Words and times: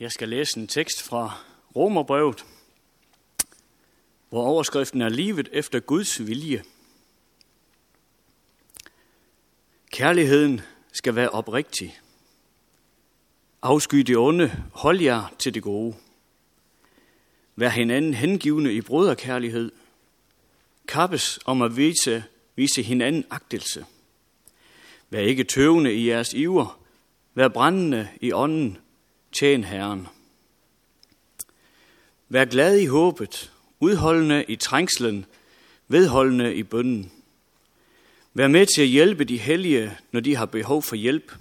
Jeg 0.00 0.12
skal 0.12 0.28
læse 0.28 0.60
en 0.60 0.66
tekst 0.66 1.02
fra 1.02 1.38
Romerbrevet, 1.76 2.44
hvor 4.28 4.42
overskriften 4.42 5.02
er 5.02 5.08
livet 5.08 5.48
efter 5.52 5.80
Guds 5.80 6.26
vilje. 6.26 6.64
Kærligheden 9.90 10.60
skal 10.92 11.14
være 11.14 11.28
oprigtig. 11.28 12.00
Afsky 13.62 13.96
det 13.96 14.16
onde, 14.16 14.64
hold 14.72 15.00
jer 15.00 15.34
til 15.38 15.54
det 15.54 15.62
gode. 15.62 15.96
Vær 17.56 17.68
hinanden 17.68 18.14
hengivende 18.14 18.74
i 18.74 18.80
broderkærlighed. 18.80 19.72
Kappes 20.88 21.38
om 21.44 21.62
at 21.62 21.76
vise, 21.76 22.24
vise 22.56 22.82
hinanden 22.82 23.24
agtelse. 23.30 23.86
Vær 25.10 25.20
ikke 25.20 25.44
tøvende 25.44 25.94
i 25.94 26.08
jeres 26.08 26.34
iver. 26.34 26.80
Vær 27.34 27.48
brændende 27.48 28.08
i 28.20 28.32
ånden. 28.32 28.78
Tjen 29.32 29.64
Herren. 29.64 30.08
Vær 32.28 32.44
glad 32.44 32.78
i 32.78 32.86
håbet, 32.86 33.52
udholdende 33.80 34.44
i 34.48 34.56
trængslen, 34.56 35.26
vedholdende 35.88 36.54
i 36.54 36.62
bønden. 36.62 37.12
Vær 38.34 38.48
med 38.48 38.66
til 38.66 38.82
at 38.82 38.88
hjælpe 38.88 39.24
de 39.24 39.38
hellige, 39.38 39.98
når 40.12 40.20
de 40.20 40.36
har 40.36 40.46
behov 40.46 40.82
for 40.82 40.96
hjælp. 40.96 41.32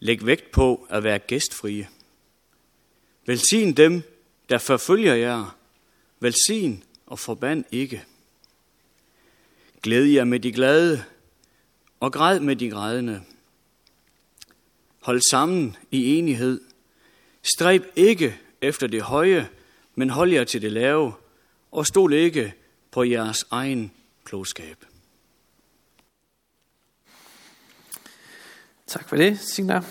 Læg 0.00 0.26
vægt 0.26 0.50
på 0.50 0.86
at 0.90 1.04
være 1.04 1.18
gæstfrie. 1.18 1.88
Velsign 3.26 3.72
dem, 3.72 4.02
der 4.48 4.58
forfølger 4.58 5.14
jer. 5.14 5.56
Velsign 6.20 6.84
og 7.06 7.18
forband 7.18 7.64
ikke. 7.70 8.04
Glæd 9.82 10.04
jer 10.04 10.24
med 10.24 10.40
de 10.40 10.52
glade, 10.52 11.04
og 12.00 12.12
græd 12.12 12.40
med 12.40 12.56
de 12.56 12.70
grædende. 12.70 13.22
Hold 15.02 15.20
sammen 15.30 15.76
i 15.90 16.18
enighed. 16.18 16.60
Stræb 17.42 17.84
ikke 17.96 18.40
efter 18.60 18.86
det 18.86 19.02
høje, 19.02 19.48
men 19.94 20.10
hold 20.10 20.32
jer 20.32 20.44
til 20.44 20.62
det 20.62 20.72
lave, 20.72 21.12
og 21.72 21.86
stol 21.86 22.12
ikke 22.12 22.54
på 22.90 23.04
jeres 23.04 23.44
egen 23.50 23.92
klogskab. 24.24 24.84
Tak 28.86 29.08
for 29.08 29.16
det, 29.16 29.38
Signe. 29.38 29.84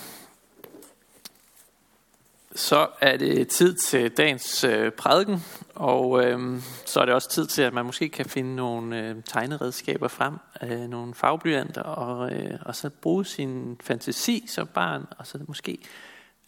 Så 2.55 2.87
er 3.01 3.17
det 3.17 3.47
tid 3.47 3.75
til 3.75 4.11
dagens 4.11 4.63
øh, 4.63 4.91
prædiken, 4.91 5.43
og 5.75 6.25
øh, 6.25 6.61
så 6.85 6.99
er 6.99 7.05
det 7.05 7.13
også 7.13 7.29
tid 7.29 7.47
til, 7.47 7.61
at 7.61 7.73
man 7.73 7.85
måske 7.85 8.09
kan 8.09 8.25
finde 8.25 8.55
nogle 8.55 8.99
øh, 8.99 9.15
tegneredskaber 9.25 10.07
frem, 10.07 10.33
øh, 10.63 10.79
nogle 10.79 11.13
farveblyanter, 11.13 11.81
og, 11.81 12.31
øh, 12.31 12.59
og 12.61 12.75
så 12.75 12.89
bruge 12.89 13.25
sin 13.25 13.79
fantasi 13.83 14.45
som 14.47 14.67
barn, 14.67 15.05
og 15.17 15.27
så 15.27 15.39
måske 15.47 15.77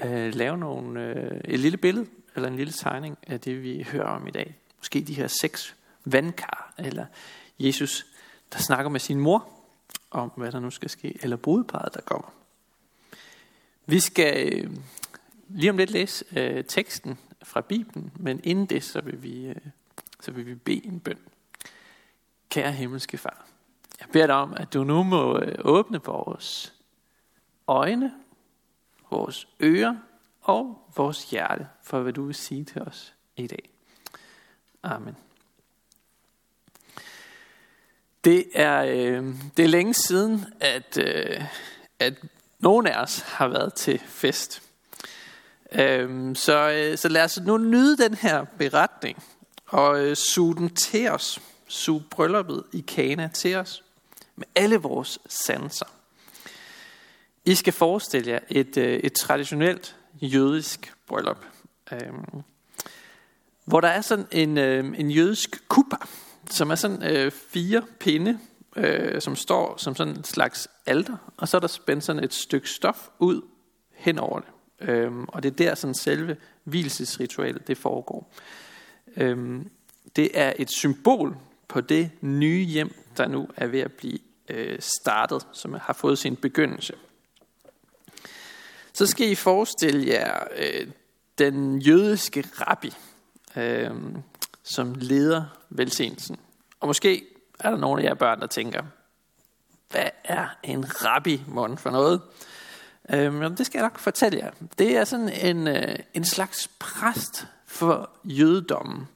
øh, 0.05 0.35
lave 0.35 0.57
nogle, 0.57 1.01
øh, 1.01 1.41
et 1.45 1.59
lille 1.59 1.77
billede, 1.77 2.05
eller 2.35 2.49
en 2.49 2.55
lille 2.55 2.73
tegning 2.73 3.17
af 3.27 3.39
det, 3.39 3.63
vi 3.63 3.87
hører 3.91 4.07
om 4.07 4.27
i 4.27 4.31
dag. 4.31 4.55
Måske 4.77 5.01
de 5.01 5.13
her 5.13 5.27
seks 5.27 5.75
vandkar, 6.05 6.73
eller 6.77 7.05
Jesus, 7.59 8.05
der 8.53 8.59
snakker 8.59 8.89
med 8.89 8.99
sin 8.99 9.19
mor 9.19 9.49
om, 10.11 10.31
hvad 10.35 10.51
der 10.51 10.59
nu 10.59 10.71
skal 10.71 10.89
ske, 10.89 11.17
eller 11.21 11.35
brudeparret, 11.35 11.93
der 11.93 12.01
kommer. 12.01 12.33
Vi 13.85 13.99
skal 13.99 14.53
øh, 14.53 14.69
lige 15.53 15.69
om 15.69 15.77
lidt 15.77 15.89
læse 15.89 16.25
øh, 16.39 16.63
teksten 16.65 17.17
fra 17.43 17.61
Bibelen, 17.61 18.11
men 18.15 18.41
inden 18.43 18.65
det, 18.65 18.83
så 18.83 19.01
vil 19.01 19.23
vi, 19.23 19.45
øh, 19.45 19.55
så 20.19 20.31
vil 20.31 20.45
vi 20.45 20.55
bede 20.55 20.85
en 20.85 20.99
bøn. 20.99 21.19
Kære 22.49 22.71
himmelske 22.71 23.17
far, 23.17 23.47
jeg 23.99 24.07
beder 24.11 24.27
dig 24.27 24.35
om, 24.35 24.53
at 24.57 24.73
du 24.73 24.83
nu 24.83 25.03
må 25.03 25.39
øh, 25.39 25.55
åbne 25.59 26.03
vores 26.03 26.73
øjne, 27.67 28.13
vores 29.11 29.47
ører 29.61 29.95
og 30.41 30.91
vores 30.95 31.29
hjerte 31.29 31.67
for, 31.83 31.99
hvad 31.99 32.13
du 32.13 32.25
vil 32.25 32.35
sige 32.35 32.65
til 32.65 32.81
os 32.81 33.13
i 33.37 33.47
dag. 33.47 33.69
Amen. 34.83 35.15
Det 38.23 38.45
er, 38.53 38.83
øh, 38.83 39.35
det 39.57 39.65
er 39.65 39.69
længe 39.69 39.93
siden, 39.93 40.45
at, 40.59 40.97
øh, 40.97 41.43
at 41.99 42.13
nogen 42.59 42.87
af 42.87 43.01
os 43.01 43.19
har 43.19 43.47
været 43.47 43.73
til 43.73 43.99
fest. 43.99 44.72
Øhm, 45.79 46.35
så, 46.35 46.71
øh, 46.71 46.97
så 46.97 47.09
lad 47.09 47.23
os 47.23 47.39
nu 47.39 47.57
nyde 47.57 47.97
den 47.97 48.13
her 48.13 48.45
beretning 48.57 49.23
og 49.65 50.05
øh, 50.05 50.15
suge 50.15 50.55
den 50.55 50.75
til 50.75 51.09
os. 51.09 51.41
Suge 51.67 52.03
brylluppet 52.11 52.63
i 52.73 52.81
Kana 52.87 53.29
til 53.33 53.55
os 53.55 53.83
med 54.35 54.45
alle 54.55 54.77
vores 54.77 55.19
sanser. 55.29 55.85
I 57.45 57.55
skal 57.55 57.73
forestille 57.73 58.31
jer 58.31 58.39
et, 58.49 58.77
øh, 58.77 58.99
et 58.99 59.13
traditionelt 59.13 59.95
jødisk 60.21 60.93
bryllup, 61.07 61.45
øhm, 61.91 62.43
hvor 63.65 63.81
der 63.81 63.87
er 63.87 64.01
sådan 64.01 64.27
en, 64.31 64.57
øh, 64.57 64.99
en 64.99 65.11
jødisk 65.11 65.67
kupa, 65.67 65.95
som 66.49 66.71
er 66.71 66.75
sådan 66.75 67.03
øh, 67.03 67.31
fire 67.31 67.83
pinde, 67.99 68.39
øh, 68.75 69.21
som 69.21 69.35
står 69.35 69.77
som 69.77 69.95
sådan 69.95 70.17
en 70.17 70.23
slags 70.23 70.67
alter, 70.85 71.17
og 71.37 71.47
så 71.47 71.57
er 71.57 71.61
der 71.61 71.67
spændt 71.67 72.03
sådan 72.03 72.23
et 72.23 72.33
stykke 72.33 72.69
stof 72.69 73.09
ud 73.19 73.41
hen 73.91 74.19
over 74.19 74.39
det. 74.39 74.52
Øhm, 74.83 75.25
og 75.27 75.43
det 75.43 75.51
er 75.51 75.55
der 75.55 75.75
sådan 75.75 75.93
selve 75.93 76.37
hvilesesritualet 76.63 77.67
det 77.67 77.77
foregår. 77.77 78.33
Øhm, 79.17 79.69
det 80.15 80.29
er 80.33 80.53
et 80.55 80.71
symbol 80.71 81.37
på 81.67 81.81
det 81.81 82.11
nye 82.21 82.63
hjem, 82.63 82.95
der 83.17 83.27
nu 83.27 83.47
er 83.55 83.67
ved 83.67 83.79
at 83.79 83.91
blive 83.91 84.19
øh, 84.49 84.79
startet, 84.79 85.47
som 85.51 85.73
har 85.73 85.93
fået 85.93 86.17
sin 86.17 86.35
begyndelse. 86.35 86.93
Så 88.93 89.05
skal 89.07 89.29
I 89.29 89.35
forestille 89.35 90.07
jer 90.07 90.43
øh, 90.55 90.87
den 91.37 91.79
jødiske 91.79 92.45
rabbi, 92.61 92.93
øh, 93.55 93.91
som 94.63 94.95
leder 94.97 95.45
velsignelsen. 95.69 96.39
Og 96.79 96.87
måske 96.87 97.25
er 97.59 97.69
der 97.69 97.77
nogle 97.77 98.01
af 98.01 98.05
jer 98.07 98.13
børn, 98.13 98.39
der 98.39 98.47
tænker, 98.47 98.83
hvad 99.89 100.09
er 100.23 100.47
en 100.63 101.05
rabbi 101.05 101.41
for 101.77 101.89
noget? 101.89 102.21
Øhm, 103.09 103.55
det 103.55 103.65
skal 103.65 103.79
jeg 103.79 103.85
nok 103.85 103.99
fortælle 103.99 104.39
jer. 104.39 104.51
Det 104.79 104.97
er 104.97 105.03
sådan 105.03 105.29
en, 105.29 105.67
øh, 105.67 105.95
en 106.13 106.25
slags 106.25 106.69
præst 106.79 107.47
for 107.65 108.09
jødedommen. 108.23 109.07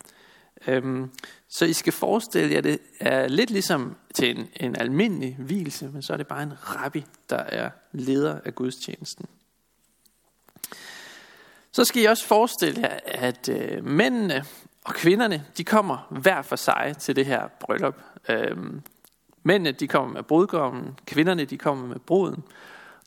Øhm, 0.68 1.12
så 1.50 1.66
I 1.66 1.74
skal 1.74 1.94
forestille 1.94 2.54
jer, 2.54 2.62
det 2.62 2.80
er 3.00 3.28
lidt 3.28 3.50
ligesom 3.50 3.96
til 4.14 4.38
en, 4.38 4.48
en 4.56 4.76
almindelig 4.76 5.36
hvilse, 5.40 5.90
men 5.94 6.02
så 6.02 6.14
er 6.14 6.18
det 6.18 6.28
bare 6.28 6.44
en 6.44 6.54
rabbi, 6.64 7.06
der 7.30 7.38
er 7.38 7.70
leder 7.92 8.40
af 8.46 8.56
gudstjenesten. 8.56 9.26
Så 11.72 11.86
skal 11.86 12.02
I 12.02 12.06
også 12.06 12.26
forestille 12.26 12.82
jer, 12.82 13.00
at 13.06 13.50
øh, 13.50 13.86
mændene 13.86 14.46
og 14.84 14.94
kvinderne, 14.94 15.46
de 15.58 15.64
kommer 15.64 16.08
hver 16.22 16.42
for 16.42 16.56
sig 16.56 16.96
til 17.00 17.16
det 17.16 17.26
her 17.26 17.48
bryllup. 17.60 17.96
Øhm, 18.30 18.82
mændene, 19.44 19.72
de 19.72 19.88
kommer 19.88 20.14
med 20.14 20.24
brudgommen, 20.24 21.00
kvinderne, 21.06 21.46
de 21.46 21.58
kommer 21.58 21.88
med 21.88 22.00
bruden. 22.00 22.44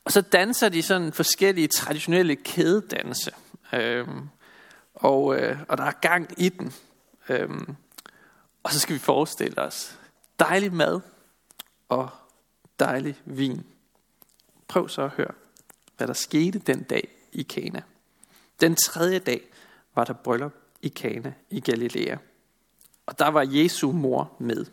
Og 0.05 0.11
så 0.11 0.21
danser 0.21 0.69
de 0.69 0.81
sådan 0.81 1.13
forskellige 1.13 1.67
traditionelle 1.67 2.35
kædedanse. 2.35 3.31
Øhm, 3.73 4.29
og, 4.93 5.37
øh, 5.37 5.57
og 5.67 5.77
der 5.77 5.83
er 5.83 5.91
gang 5.91 6.29
i 6.37 6.49
den. 6.49 6.73
Øhm, 7.29 7.75
og 8.63 8.71
så 8.71 8.79
skal 8.79 8.93
vi 8.93 8.99
forestille 8.99 9.61
os 9.61 9.97
dejlig 10.39 10.73
mad 10.73 10.99
og 11.89 12.09
dejlig 12.79 13.21
vin. 13.25 13.65
Prøv 14.67 14.89
så 14.89 15.01
at 15.01 15.09
høre, 15.09 15.33
hvad 15.97 16.07
der 16.07 16.13
skete 16.13 16.59
den 16.59 16.83
dag 16.83 17.07
i 17.31 17.43
Kana. 17.43 17.81
Den 18.61 18.75
tredje 18.75 19.19
dag 19.19 19.41
var 19.95 20.03
der 20.03 20.13
bryllup 20.13 20.53
i 20.81 20.87
Kana 20.87 21.33
i 21.49 21.59
Galilea. 21.59 22.17
Og 23.05 23.19
der 23.19 23.27
var 23.27 23.47
Jesu 23.49 23.91
mor 23.91 24.35
med. 24.39 24.65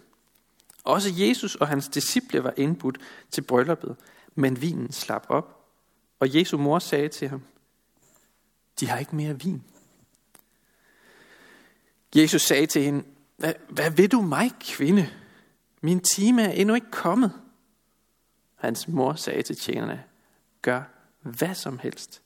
Også 0.85 1.11
Jesus 1.15 1.55
og 1.55 1.69
hans 1.69 1.89
disciple 1.89 2.45
var 2.45 2.55
indbudt 2.57 2.99
til 3.31 3.43
brylluppet, 3.43 3.97
men 4.39 4.61
vinen 4.61 4.93
slap 4.93 5.27
op, 5.29 5.65
og 6.21 6.35
Jesu 6.37 6.59
mor 6.59 6.79
sagde 6.79 7.09
til 7.09 7.29
ham, 7.29 7.43
de 8.81 8.89
har 8.89 8.99
ikke 8.99 9.17
mere 9.17 9.41
vin. 9.41 9.65
Jesus 12.15 12.43
sagde 12.43 12.67
til 12.67 12.83
hende, 12.83 13.05
hvad, 13.37 13.55
hvad 13.69 13.91
vil 13.91 14.13
du 14.13 14.21
mig, 14.21 14.51
kvinde? 14.61 15.11
Min 15.81 16.01
time 16.01 16.43
er 16.43 16.51
endnu 16.51 16.75
ikke 16.75 16.91
kommet. 16.91 17.33
Hans 18.55 18.89
mor 18.89 19.15
sagde 19.15 19.43
til 19.43 19.57
tjenerne, 19.57 20.05
gør 20.63 20.83
hvad 21.21 21.55
som 21.55 21.79
helst, 21.79 22.23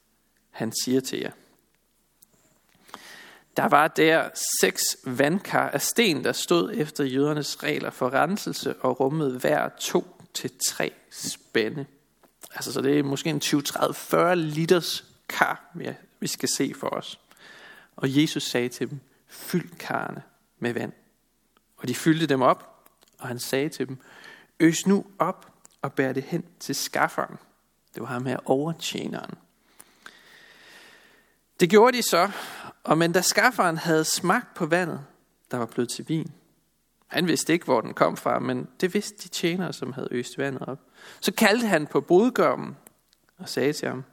han 0.50 0.72
siger 0.84 1.00
til 1.00 1.18
jer. 1.18 1.32
Der 3.56 3.68
var 3.68 3.88
der 3.88 4.30
seks 4.60 4.82
vandkar 5.04 5.70
af 5.70 5.82
sten, 5.82 6.24
der 6.24 6.32
stod 6.32 6.72
efter 6.74 7.04
jødernes 7.04 7.62
regler 7.62 7.90
for 7.90 8.12
renselse 8.12 8.76
og 8.76 9.00
rummede 9.00 9.38
hver 9.38 9.68
to 9.68 10.22
til 10.34 10.50
tre 10.68 10.92
spænde. 11.10 11.86
Altså, 12.54 12.72
så 12.72 12.80
det 12.80 12.98
er 12.98 13.02
måske 13.02 13.30
en 13.30 13.40
20-30-40 13.44 14.34
liters 14.34 15.04
kar, 15.28 15.72
vi 16.20 16.26
skal 16.26 16.48
se 16.48 16.74
for 16.74 16.88
os. 16.88 17.20
Og 17.96 18.20
Jesus 18.20 18.42
sagde 18.42 18.68
til 18.68 18.90
dem, 18.90 19.00
fyld 19.26 19.70
karne 19.70 20.22
med 20.58 20.72
vand. 20.72 20.92
Og 21.76 21.88
de 21.88 21.94
fyldte 21.94 22.26
dem 22.26 22.42
op, 22.42 22.88
og 23.18 23.28
han 23.28 23.38
sagde 23.38 23.68
til 23.68 23.88
dem, 23.88 23.98
øs 24.60 24.86
nu 24.86 25.06
op 25.18 25.52
og 25.82 25.92
bær 25.92 26.12
det 26.12 26.22
hen 26.22 26.44
til 26.60 26.74
skafferen. 26.74 27.36
Det 27.94 28.02
var 28.02 28.08
ham 28.08 28.26
her 28.26 28.38
overtjeneren. 28.44 29.34
Det 31.60 31.70
gjorde 31.70 31.96
de 31.96 32.02
så, 32.02 32.30
og 32.84 32.98
men 32.98 33.12
da 33.12 33.20
skafferen 33.20 33.78
havde 33.78 34.04
smagt 34.04 34.54
på 34.54 34.66
vandet, 34.66 35.04
der 35.50 35.56
var 35.56 35.66
blevet 35.66 35.90
til 35.90 36.08
vin, 36.08 36.32
han 37.12 37.28
vidste 37.28 37.52
ikke, 37.52 37.64
hvor 37.64 37.80
den 37.80 37.94
kom 37.94 38.16
fra, 38.16 38.38
men 38.38 38.68
det 38.80 38.94
vidste 38.94 39.22
de 39.22 39.28
tjenere, 39.28 39.72
som 39.72 39.92
havde 39.92 40.08
øst 40.10 40.38
vandet 40.38 40.62
op. 40.62 40.80
Så 41.20 41.32
kaldte 41.32 41.66
han 41.66 41.86
på 41.86 42.00
brudgommen 42.00 42.76
og 43.38 43.48
sagde 43.48 43.72
til 43.72 43.88
ham, 43.88 44.04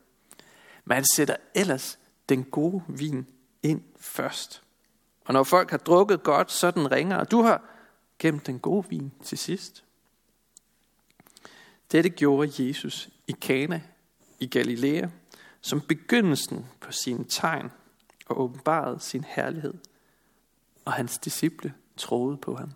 man 0.86 1.06
sætter 1.16 1.36
ellers 1.56 2.00
den 2.30 2.44
gode 2.44 2.84
vin 2.88 3.28
ind 3.64 3.84
først. 3.98 4.64
Og 5.26 5.34
når 5.34 5.44
folk 5.44 5.72
har 5.72 5.78
drukket 5.78 6.24
godt, 6.24 6.52
så 6.52 6.72
den 6.72 6.92
ringer, 6.92 7.18
og 7.18 7.32
du 7.32 7.42
har 7.42 7.62
gemt 8.20 8.48
den 8.48 8.60
gode 8.60 8.86
vin 8.90 9.12
til 9.24 9.38
sidst. 9.38 9.84
Dette 11.92 12.10
gjorde 12.10 12.68
Jesus 12.68 13.10
i 13.28 13.32
Kana 13.32 13.82
i 14.40 14.48
Galilea, 14.48 15.08
som 15.62 15.82
begyndelsen 15.82 16.66
på 16.80 16.92
sine 16.92 17.26
tegn 17.30 17.72
og 18.26 18.42
åbenbarede 18.42 19.00
sin 19.00 19.26
herlighed, 19.28 19.74
og 20.86 20.94
hans 20.94 21.18
disciple 21.18 21.74
troede 21.98 22.38
på 22.38 22.56
ham. 22.56 22.72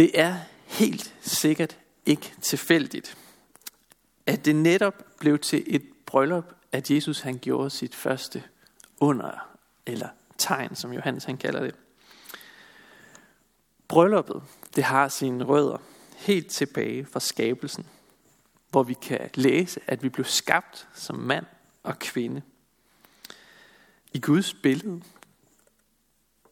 Det 0.00 0.20
er 0.20 0.36
helt 0.64 1.14
sikkert 1.20 1.78
ikke 2.06 2.34
tilfældigt, 2.40 3.16
at 4.26 4.44
det 4.44 4.56
netop 4.56 4.94
blev 5.18 5.38
til 5.38 5.64
et 5.66 5.82
bryllup, 6.06 6.54
at 6.72 6.90
Jesus 6.90 7.20
han 7.20 7.38
gjorde 7.38 7.70
sit 7.70 7.94
første 7.94 8.44
under, 9.00 9.48
eller 9.86 10.08
tegn, 10.38 10.76
som 10.76 10.92
Johannes 10.92 11.24
han 11.24 11.36
kalder 11.36 11.60
det. 11.60 11.74
Brylluppet, 13.88 14.42
det 14.76 14.84
har 14.84 15.08
sine 15.08 15.44
rødder 15.44 15.78
helt 16.16 16.50
tilbage 16.50 17.04
fra 17.04 17.20
skabelsen, 17.20 17.86
hvor 18.70 18.82
vi 18.82 18.94
kan 18.94 19.30
læse, 19.34 19.80
at 19.86 20.02
vi 20.02 20.08
blev 20.08 20.24
skabt 20.24 20.88
som 20.94 21.16
mand 21.16 21.46
og 21.82 21.98
kvinde. 21.98 22.42
I 24.12 24.20
Guds 24.20 24.54
billede. 24.54 25.02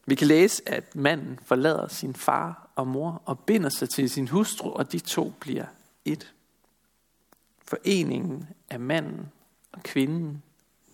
Vi 0.08 0.14
kan 0.14 0.26
læse, 0.26 0.68
at 0.68 0.96
manden 0.96 1.38
forlader 1.42 1.88
sin 1.88 2.14
far 2.14 2.70
og 2.74 2.86
mor 2.86 3.22
og 3.24 3.38
binder 3.38 3.68
sig 3.68 3.90
til 3.90 4.10
sin 4.10 4.28
hustru, 4.28 4.70
og 4.70 4.92
de 4.92 4.98
to 4.98 5.32
bliver 5.40 5.66
et. 6.04 6.34
Foreningen 7.58 8.48
af 8.70 8.80
manden 8.80 9.32
og 9.72 9.82
kvinden, 9.82 10.42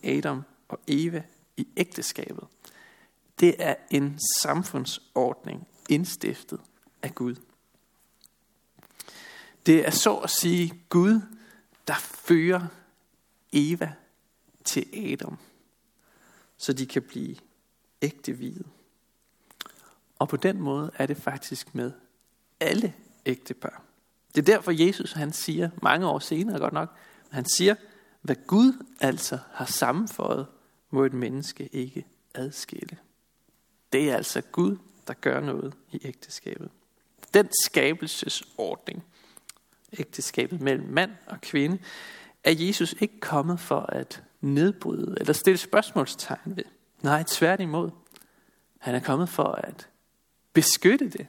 Adam 0.05 0.43
og 0.69 0.81
Eva 0.87 1.23
i 1.57 1.69
ægteskabet, 1.77 2.45
det 3.41 3.55
er 3.59 3.75
en 3.91 4.19
samfundsordning 4.43 5.69
indstiftet 5.89 6.61
af 7.03 7.15
Gud. 7.15 7.35
Det 9.67 9.87
er 9.87 9.91
så 9.91 10.17
at 10.17 10.31
sige 10.31 10.83
Gud, 10.89 11.21
der 11.87 11.95
fører 11.99 12.67
Eva 13.53 13.93
til 14.65 15.13
Adam, 15.13 15.39
så 16.57 16.73
de 16.73 16.87
kan 16.87 17.03
blive 17.03 17.37
ægte 18.03 18.33
hvide. 18.33 18.65
Og 20.25 20.29
på 20.29 20.37
den 20.37 20.61
måde 20.61 20.91
er 20.95 21.07
det 21.07 21.17
faktisk 21.17 21.75
med 21.75 21.93
alle 22.61 22.95
ægtepar. 23.27 23.83
Det 24.35 24.49
er 24.49 24.53
derfor 24.53 24.71
Jesus 24.87 25.13
han 25.13 25.33
siger, 25.33 25.71
mange 25.83 26.07
år 26.07 26.19
senere 26.19 26.59
godt 26.59 26.73
nok, 26.73 26.97
han 27.31 27.45
siger, 27.45 27.75
hvad 28.23 28.37
Gud 28.47 28.85
altså 29.01 29.39
har 29.53 29.65
sammenføjet, 29.65 30.47
må 30.91 31.05
et 31.05 31.13
menneske 31.13 31.69
ikke 31.73 32.07
adskille. 32.35 32.99
Det 33.93 34.11
er 34.11 34.17
altså 34.17 34.41
Gud, 34.41 34.77
der 35.07 35.15
gør 35.15 35.41
noget 35.41 35.75
i 35.93 36.01
ægteskabet. 36.05 36.71
Den 37.35 37.49
skabelsesordning, 37.65 39.05
ægteskabet 39.99 40.61
mellem 40.61 40.89
mand 40.89 41.11
og 41.27 41.41
kvinde, 41.41 41.79
er 42.45 42.53
Jesus 42.53 42.95
ikke 43.01 43.21
kommet 43.21 43.61
for 43.61 43.81
at 43.81 44.23
nedbryde 44.41 45.17
eller 45.21 45.33
stille 45.33 45.59
spørgsmålstegn 45.59 46.57
ved. 46.57 46.65
Nej, 47.03 47.25
tværtimod. 47.27 47.91
Han 48.79 48.95
er 48.95 49.01
kommet 49.01 49.29
for 49.29 49.45
at 49.45 49.89
beskytte 50.55 51.09
det, 51.09 51.27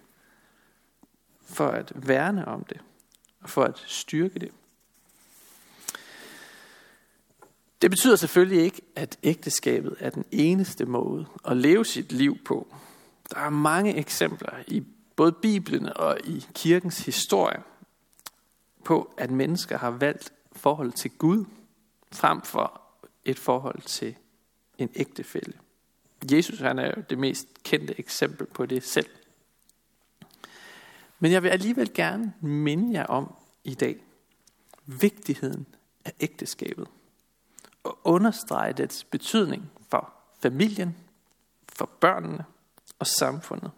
for 1.46 1.68
at 1.68 1.92
værne 1.96 2.48
om 2.48 2.64
det, 2.64 2.82
og 3.42 3.50
for 3.50 3.64
at 3.64 3.84
styrke 3.86 4.40
det. 4.40 4.52
Det 7.82 7.92
betyder 7.92 8.16
selvfølgelig 8.16 8.64
ikke, 8.64 8.82
at 8.96 9.20
ægteskabet 9.24 9.96
er 10.00 10.10
den 10.10 10.26
eneste 10.32 10.86
måde 10.86 11.26
at 11.46 11.58
leve 11.58 11.86
sit 11.86 12.12
liv 12.12 12.38
på. 12.46 12.76
Der 13.30 13.40
er 13.40 13.50
mange 13.50 13.96
eksempler 13.96 14.54
i 14.68 14.84
både 15.16 15.32
Bibelen 15.32 15.90
og 15.96 16.18
i 16.24 16.46
kirkens 16.54 17.06
historie 17.06 17.64
på, 18.84 19.14
at 19.18 19.32
mennesker 19.32 19.78
har 19.78 19.90
valgt 19.90 20.34
forhold 20.52 20.92
til 20.92 21.12
Gud 21.12 21.46
frem 22.12 22.42
for 22.42 22.82
et 23.26 23.40
forhold 23.40 23.82
til 23.82 24.16
en 24.78 24.90
ægtefælle. 24.96 25.54
Jesus 26.32 26.60
han 26.60 26.80
er 26.80 26.86
jo 26.86 27.04
det 27.10 27.18
mest 27.18 27.48
kendte 27.64 28.00
eksempel 28.00 28.48
på 28.48 28.66
det 28.66 28.84
selv. 28.84 29.10
Men 31.20 31.32
jeg 31.32 31.44
vil 31.44 31.50
alligevel 31.50 31.94
gerne 31.94 32.34
minde 32.42 32.94
jer 32.94 33.06
om 33.06 33.36
i 33.64 33.74
dag 33.74 33.98
vigtigheden 34.86 35.66
af 36.06 36.14
ægteskabet 36.20 36.88
og 37.84 37.98
understrege 38.04 38.74
dets 38.74 39.04
betydning 39.04 39.72
for 39.90 40.14
familien, 40.42 40.96
for 41.70 41.90
børnene 42.00 42.46
og 43.00 43.08
samfundet. 43.08 43.72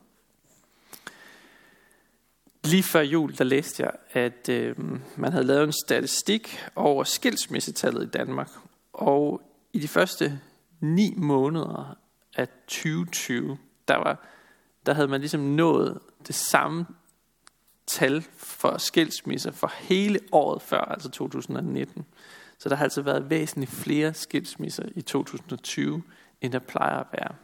Lige 2.64 2.84
før 2.84 3.02
jul, 3.02 3.38
der 3.38 3.44
læste 3.44 3.84
jeg, 3.84 3.92
at 4.12 4.50
øh, 4.50 4.76
man 5.16 5.32
havde 5.32 5.46
lavet 5.46 5.64
en 5.64 5.74
statistik 5.86 6.60
over 6.76 7.04
skilsmissetallet 7.04 8.04
i 8.04 8.10
Danmark. 8.10 8.50
Og 8.94 9.42
i 9.74 9.80
de 9.80 9.88
første 9.88 10.42
ni 10.80 11.14
måneder 11.18 11.98
af 12.38 12.48
2020, 12.68 13.58
der, 13.88 13.96
var, 13.96 14.18
der 14.86 14.94
havde 14.94 15.08
man 15.08 15.20
ligesom 15.20 15.42
nået 15.42 16.00
det 16.28 16.36
samme 16.36 16.86
tal 17.88 18.26
for 18.38 18.78
skilsmisser 18.78 19.52
for 19.52 19.74
hele 19.78 20.20
året 20.32 20.62
før, 20.62 20.82
altså 20.82 21.10
2019. 21.10 22.06
Så 22.58 22.70
der 22.70 22.76
har 22.76 22.84
altså 22.84 23.02
været 23.02 23.30
væsentligt 23.30 23.72
flere 23.72 24.14
skilsmisser 24.14 24.84
i 24.96 25.02
2020, 25.02 26.04
end 26.42 26.54
der 26.54 26.60
plejer 26.60 27.00
at 27.00 27.08
være. 27.12 27.36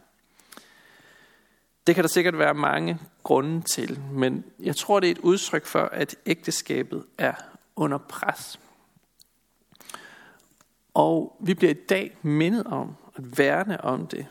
Det 1.86 1.94
kan 1.94 2.04
der 2.04 2.08
sikkert 2.08 2.38
være 2.38 2.54
mange 2.54 2.98
grunde 3.22 3.62
til, 3.62 4.00
men 4.12 4.44
jeg 4.60 4.76
tror, 4.76 5.00
det 5.00 5.06
er 5.06 5.10
et 5.10 5.18
udtryk 5.18 5.66
for, 5.66 5.82
at 5.92 6.16
ægteskabet 6.26 7.04
er 7.18 7.34
under 7.76 7.98
pres. 7.98 8.60
Og 10.94 11.36
vi 11.40 11.54
bliver 11.54 11.70
i 11.70 11.86
dag 11.88 12.16
mindet 12.22 12.66
om 12.66 12.96
at 13.16 13.38
værne 13.38 13.84
om 13.84 14.06
det 14.06 14.26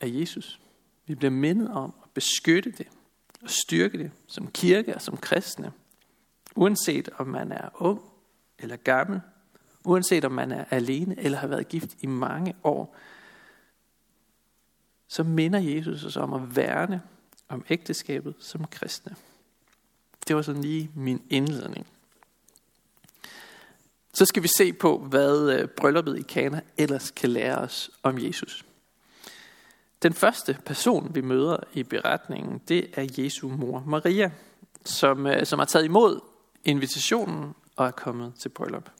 af 0.00 0.10
Jesus. 0.10 0.60
Vi 1.06 1.14
bliver 1.14 1.30
mindet 1.30 1.70
om 1.70 1.94
at 2.04 2.10
beskytte 2.10 2.70
det 2.70 2.86
og 3.42 3.50
styrke 3.50 3.98
det 3.98 4.10
som 4.26 4.50
kirke 4.50 4.94
og 4.94 5.02
som 5.02 5.16
kristne. 5.16 5.72
Uanset 6.54 7.08
om 7.18 7.26
man 7.26 7.52
er 7.52 7.68
ung 7.74 8.02
eller 8.58 8.76
gammel, 8.76 9.20
uanset 9.84 10.24
om 10.24 10.32
man 10.32 10.52
er 10.52 10.64
alene 10.70 11.18
eller 11.18 11.38
har 11.38 11.46
været 11.46 11.68
gift 11.68 11.90
i 12.00 12.06
mange 12.06 12.54
år, 12.64 12.96
så 15.08 15.22
minder 15.22 15.58
Jesus 15.58 16.04
os 16.04 16.16
om 16.16 16.34
at 16.34 16.56
værne 16.56 17.02
om 17.48 17.64
ægteskabet 17.70 18.34
som 18.38 18.66
kristne. 18.66 19.16
Det 20.28 20.36
var 20.36 20.42
sådan 20.42 20.62
lige 20.62 20.90
min 20.94 21.22
indledning. 21.30 21.86
Så 24.14 24.24
skal 24.24 24.42
vi 24.42 24.48
se 24.58 24.72
på, 24.72 24.98
hvad 24.98 25.52
øh, 25.52 25.68
brylluppet 25.68 26.18
i 26.18 26.22
Kana 26.22 26.60
ellers 26.76 27.10
kan 27.10 27.30
lære 27.30 27.58
os 27.58 27.90
om 28.02 28.18
Jesus. 28.18 28.65
Den 30.06 30.14
første 30.14 30.58
person, 30.66 31.14
vi 31.14 31.20
møder 31.20 31.56
i 31.72 31.82
beretningen, 31.82 32.60
det 32.68 32.90
er 32.94 33.06
Jesu 33.18 33.48
mor 33.48 33.82
Maria, 33.86 34.30
som, 34.84 35.26
øh, 35.26 35.46
som 35.46 35.58
har 35.58 35.66
taget 35.66 35.84
imod 35.84 36.20
invitationen 36.64 37.54
og 37.76 37.86
er 37.86 37.90
kommet 37.90 38.32
til 38.38 38.48
bryllup. 38.48 38.90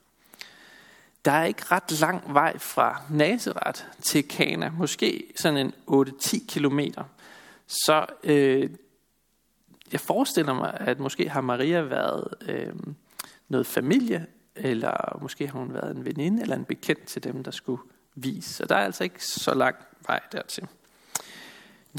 Der 1.24 1.32
er 1.32 1.44
ikke 1.44 1.62
ret 1.70 2.00
lang 2.00 2.34
vej 2.34 2.58
fra 2.58 3.02
Nazareth 3.10 3.82
til 4.02 4.28
Kana, 4.28 4.70
måske 4.70 5.32
sådan 5.36 5.58
en 5.58 5.74
8-10 5.90 6.46
kilometer. 6.48 7.04
Så 7.66 8.06
øh, 8.24 8.70
jeg 9.92 10.00
forestiller 10.00 10.54
mig, 10.54 10.76
at 10.80 11.00
måske 11.00 11.28
har 11.28 11.40
Maria 11.40 11.80
været 11.80 12.34
øh, 12.48 12.74
noget 13.48 13.66
familie, 13.66 14.26
eller 14.56 15.18
måske 15.22 15.46
har 15.48 15.58
hun 15.58 15.74
været 15.74 15.96
en 15.96 16.04
veninde 16.04 16.42
eller 16.42 16.56
en 16.56 16.64
bekendt 16.64 17.06
til 17.06 17.24
dem, 17.24 17.44
der 17.44 17.50
skulle 17.50 17.82
vise. 18.14 18.54
Så 18.54 18.64
der 18.64 18.76
er 18.76 18.84
altså 18.84 19.04
ikke 19.04 19.24
så 19.24 19.54
lang 19.54 19.76
vej 20.06 20.20
dertil. 20.32 20.68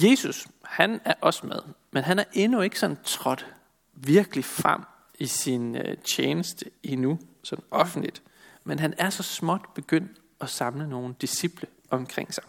Jesus, 0.02 0.48
han 0.64 1.02
er 1.06 1.14
også 1.22 1.46
med, 1.46 1.60
men 1.92 2.04
han 2.04 2.20
er 2.20 2.24
endnu 2.34 2.62
ikke 2.62 2.80
sådan 2.80 2.98
trådt 3.04 3.48
virkelig 3.94 4.46
frem 4.46 4.82
i 5.20 5.26
sin 5.26 5.76
øh, 5.76 5.98
tjeneste 5.98 6.66
endnu, 6.84 7.20
sådan 7.44 7.66
offentligt. 7.72 8.22
Men 8.64 8.80
han 8.80 8.94
er 8.98 9.10
så 9.10 9.24
småt 9.24 9.62
begyndt 9.76 10.12
at 10.42 10.50
samle 10.50 10.90
nogle 10.90 11.16
disciple 11.22 11.68
omkring 11.90 12.34
sig. 12.34 12.44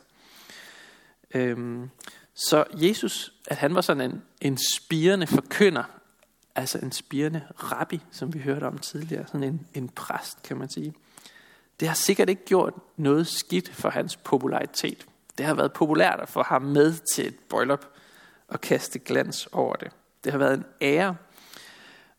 Øhm, 1.35 1.91
så 2.35 2.65
Jesus, 2.75 3.33
at 3.47 3.57
han 3.57 3.75
var 3.75 3.81
sådan 3.81 4.11
en, 4.11 4.23
en 4.41 4.59
spirende 4.77 5.27
forkynder, 5.27 5.85
altså 6.55 6.79
en 6.79 6.93
spirende 6.93 7.43
rabbi, 7.55 8.01
som 8.11 8.35
vi 8.35 8.39
hørte 8.39 8.65
om 8.65 8.79
tidligere, 8.79 9.27
sådan 9.27 9.43
en, 9.43 9.67
en 9.75 9.89
præst, 9.89 10.43
kan 10.43 10.57
man 10.57 10.71
sige. 10.71 10.95
Det 11.81 11.89
har 11.89 11.95
sikkert 11.95 12.29
ikke 12.29 12.45
gjort 12.45 12.75
noget 12.97 13.27
skidt 13.27 13.69
for 13.69 13.91
hans 13.91 14.17
popularitet. 14.17 15.07
Det 15.39 15.47
har 15.47 15.55
været 15.55 15.73
populært 15.73 16.21
at 16.21 16.29
få 16.29 16.43
ham 16.43 16.63
med 16.63 16.95
til 17.15 17.27
et 17.27 17.39
bryllup 17.49 17.87
og 18.49 18.61
kaste 18.61 18.99
glans 18.99 19.47
over 19.47 19.75
det. 19.75 19.91
Det 20.25 20.33
har 20.33 20.39
været 20.39 20.55
en 20.55 20.65
ære. 20.81 21.17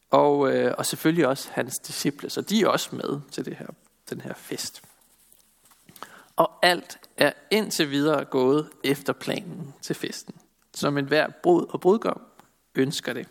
Og, 0.10 0.52
øh, 0.52 0.74
og 0.78 0.86
selvfølgelig 0.86 1.28
også 1.28 1.50
hans 1.52 1.78
disciple, 1.78 2.30
så 2.30 2.42
de 2.42 2.62
er 2.62 2.68
også 2.68 2.96
med 2.96 3.22
til 3.32 3.46
det 3.46 3.56
her, 3.56 3.68
den 4.10 4.22
her 4.22 4.34
fest. 4.34 4.84
Og 6.36 6.52
alt 6.62 7.00
er 7.18 7.32
indtil 7.52 7.92
videre 7.92 8.26
gået 8.26 8.70
efter 8.84 9.14
planen 9.14 9.74
til 9.82 9.96
festen. 9.96 10.36
Som 10.74 10.98
enhver 10.98 11.28
brud 11.44 11.66
og 11.70 11.82
brudgom 11.82 12.22
ønsker 12.76 13.14
det. 13.14 13.28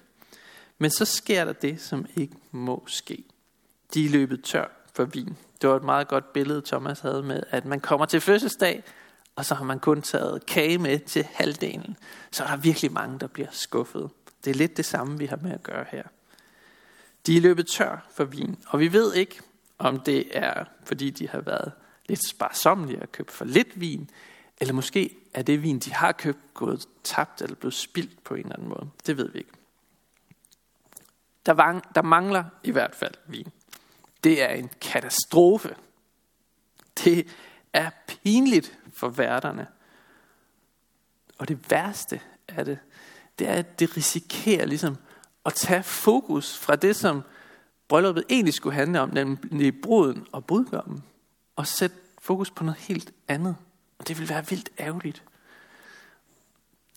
Men 0.79 0.91
så 0.91 1.05
sker 1.05 1.45
der 1.45 1.53
det, 1.53 1.81
som 1.81 2.07
ikke 2.17 2.37
må 2.51 2.85
ske. 2.87 3.25
De 3.95 4.07
er 4.07 4.11
løbet 4.11 4.45
tør 4.45 4.67
for 4.95 5.05
vin. 5.05 5.37
Det 5.63 5.71
var 5.71 5.77
et 5.77 5.83
meget 5.83 6.09
godt 6.09 6.33
billede, 6.33 6.63
Thomas 6.67 7.01
havde 7.01 7.23
med, 7.23 7.43
at 7.51 7.65
man 7.65 7.81
kommer 7.81 8.07
til 8.07 8.21
fødselsdag, 8.21 8.85
og 9.39 9.45
så 9.45 9.55
har 9.55 9.65
man 9.65 9.79
kun 9.79 10.03
taget 10.03 10.47
kage 10.47 10.79
med 10.79 10.99
til 10.99 11.27
halvdelen. 11.33 11.97
Så 12.31 12.45
er 12.45 12.49
der 12.49 12.57
virkelig 12.57 12.93
mange, 12.93 13.19
der 13.19 13.27
bliver 13.27 13.49
skuffet. 13.51 14.11
Det 14.45 14.51
er 14.51 14.55
lidt 14.55 14.77
det 14.77 14.85
samme, 14.85 15.19
vi 15.19 15.27
har 15.27 15.37
med 15.37 15.53
at 15.53 15.63
gøre 15.63 15.85
her. 15.91 16.03
De 17.27 17.37
er 17.37 17.41
løbet 17.41 17.67
tør 17.67 18.07
for 18.11 18.25
vin, 18.25 18.57
og 18.69 18.81
vi 18.81 18.93
ved 18.93 19.15
ikke, 19.15 19.41
om 19.79 20.01
det 20.01 20.39
er, 20.39 20.65
fordi 20.85 21.11
de 21.11 21.29
har 21.29 21.41
været 21.41 21.73
lidt 22.09 22.29
sparsommelige 22.29 23.03
og 23.03 23.13
købt 23.13 23.31
for 23.31 23.45
lidt 23.45 23.81
vin, 23.81 24.11
eller 24.61 24.75
måske 24.75 25.17
er 25.35 25.43
det 25.43 25.63
vin, 25.63 25.79
de 25.79 25.93
har 25.93 26.13
købt, 26.13 26.55
gået 26.55 26.87
tabt 27.05 27.43
eller 27.43 27.57
blevet 27.57 27.75
spildt 27.75 28.25
på 28.25 28.35
en 28.35 28.41
eller 28.41 28.55
anden 28.55 28.69
måde. 28.69 28.91
Det 29.07 29.17
ved 29.17 29.29
vi 29.29 29.39
ikke. 29.39 29.53
Der, 31.47 31.53
var, 31.53 31.91
der 31.95 32.03
mangler 32.03 32.45
i 32.63 32.71
hvert 32.71 32.95
fald 32.95 33.15
vin. 33.27 33.53
Det 34.25 34.43
er 34.43 34.49
en 34.49 34.71
katastrofe. 34.81 35.77
Det 37.05 37.27
er 37.73 37.91
pinligt 38.07 38.78
for 38.99 39.09
værterne. 39.09 39.67
Og 41.39 41.49
det 41.49 41.71
værste 41.71 42.21
af 42.49 42.65
det, 42.65 42.79
det 43.39 43.49
er, 43.49 43.53
at 43.53 43.81
det 43.81 43.97
risikerer 43.97 44.67
ligesom 44.67 44.97
at 45.47 45.55
tage 45.55 45.83
fokus 45.83 46.59
fra 46.59 46.77
det, 46.77 46.97
som 46.97 47.23
brylluppet 47.89 48.25
egentlig 48.31 48.55
skulle 48.55 48.75
handle 48.75 49.01
om, 49.01 49.11
nemlig 49.11 49.81
bruden 49.81 50.27
og 50.33 50.45
brudgommen, 50.45 51.05
og 51.57 51.67
sætte 51.67 51.97
fokus 52.19 52.51
på 52.51 52.65
noget 52.65 52.79
helt 52.79 53.13
andet. 53.29 53.57
Og 53.99 54.09
det 54.09 54.19
vil 54.19 54.29
være 54.29 54.47
vildt 54.47 54.71
ærgerligt. 54.79 55.25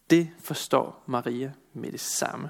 Det 0.09 0.29
forstår 0.39 1.03
Maria 1.05 1.51
med 1.73 1.91
det 1.91 1.99
samme. 1.99 2.49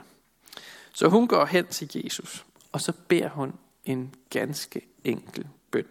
Så 0.93 1.07
hun 1.07 1.27
går 1.27 1.45
hen 1.45 1.67
til 1.67 2.01
Jesus, 2.03 2.45
og 2.71 2.81
så 2.81 2.93
beder 3.07 3.29
hun 3.29 3.53
en 3.85 4.15
ganske 4.29 4.87
enkel 5.03 5.47
bøn. 5.71 5.85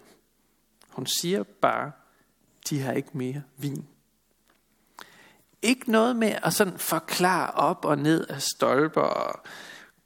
Hun 0.88 1.07
siger 1.07 1.43
bare, 1.43 1.93
de 2.71 2.81
har 2.81 2.93
ikke 2.93 3.11
mere 3.12 3.43
vin. 3.57 3.87
Ikke 5.62 5.91
noget 5.91 6.17
med 6.17 6.39
at 6.43 6.53
sådan 6.53 6.79
forklare 6.79 7.50
op 7.50 7.85
og 7.85 7.99
ned 7.99 8.27
af 8.27 8.43
stolper 8.43 9.00
og 9.00 9.41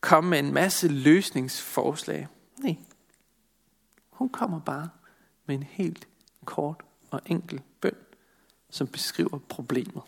komme 0.01 0.31
med 0.31 0.39
en 0.39 0.55
masse 0.55 0.89
løsningsforslag. 0.89 2.29
Nej. 2.59 2.77
Hun 4.11 4.29
kommer 4.29 4.61
bare 4.61 4.89
med 5.47 5.55
en 5.55 5.63
helt 5.63 6.09
kort 6.45 6.83
og 7.11 7.21
enkel 7.27 7.61
bøn, 7.81 7.97
som 8.71 8.87
beskriver 8.87 9.39
problemet. 9.49 10.03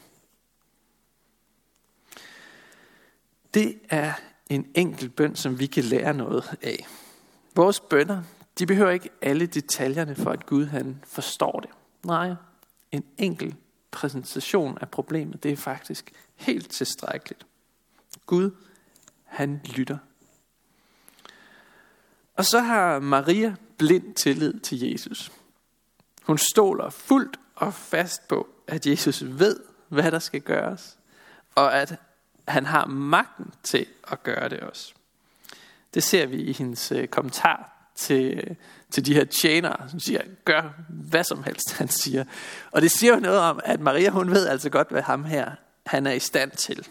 Det 3.54 3.78
er 3.88 4.12
en 4.46 4.66
enkel 4.74 5.08
bøn, 5.08 5.36
som 5.36 5.58
vi 5.58 5.66
kan 5.66 5.84
lære 5.84 6.14
noget 6.14 6.58
af. 6.62 6.86
Vores 7.54 7.80
bønder, 7.80 8.22
de 8.58 8.66
behøver 8.66 8.90
ikke 8.90 9.10
alle 9.22 9.46
detaljerne 9.46 10.14
for, 10.14 10.30
at 10.30 10.46
Gud 10.46 10.64
han 10.64 11.04
forstår 11.06 11.60
det. 11.60 11.70
Nej, 12.04 12.34
en 12.92 13.04
enkel 13.18 13.56
præsentation 13.90 14.78
af 14.80 14.88
problemet, 14.88 15.42
det 15.42 15.52
er 15.52 15.56
faktisk 15.56 16.12
helt 16.34 16.70
tilstrækkeligt. 16.70 17.46
Gud, 18.26 18.50
han 19.24 19.60
lytter. 19.76 19.98
Og 22.34 22.44
så 22.44 22.60
har 22.60 22.98
Maria 22.98 23.54
blind 23.78 24.14
tillid 24.14 24.60
til 24.60 24.90
Jesus. 24.90 25.32
Hun 26.22 26.38
stoler 26.38 26.90
fuldt 26.90 27.40
og 27.54 27.74
fast 27.74 28.28
på, 28.28 28.48
at 28.66 28.86
Jesus 28.86 29.24
ved, 29.26 29.60
hvad 29.88 30.12
der 30.12 30.18
skal 30.18 30.40
gøres, 30.40 30.98
og 31.54 31.74
at 31.74 31.96
han 32.48 32.66
har 32.66 32.86
magten 32.86 33.52
til 33.62 33.86
at 34.12 34.22
gøre 34.22 34.48
det 34.48 34.60
også. 34.60 34.94
Det 35.94 36.02
ser 36.02 36.26
vi 36.26 36.36
i 36.36 36.52
hendes 36.52 36.92
øh, 36.92 37.08
kommentar 37.08 37.90
til, 37.94 38.56
til 38.96 39.06
de 39.06 39.14
her 39.14 39.24
tjenere, 39.24 39.88
som 39.90 40.00
siger, 40.00 40.22
gør 40.44 40.74
hvad 40.88 41.24
som 41.24 41.42
helst, 41.42 41.72
han 41.72 41.88
siger. 41.88 42.24
Og 42.70 42.82
det 42.82 42.90
siger 42.90 43.14
jo 43.14 43.20
noget 43.20 43.38
om, 43.38 43.60
at 43.64 43.80
Maria, 43.80 44.10
hun 44.10 44.30
ved 44.30 44.46
altså 44.46 44.70
godt, 44.70 44.90
hvad 44.90 45.02
ham 45.02 45.24
her, 45.24 45.50
han 45.86 46.06
er 46.06 46.12
i 46.12 46.18
stand 46.18 46.50
til. 46.50 46.88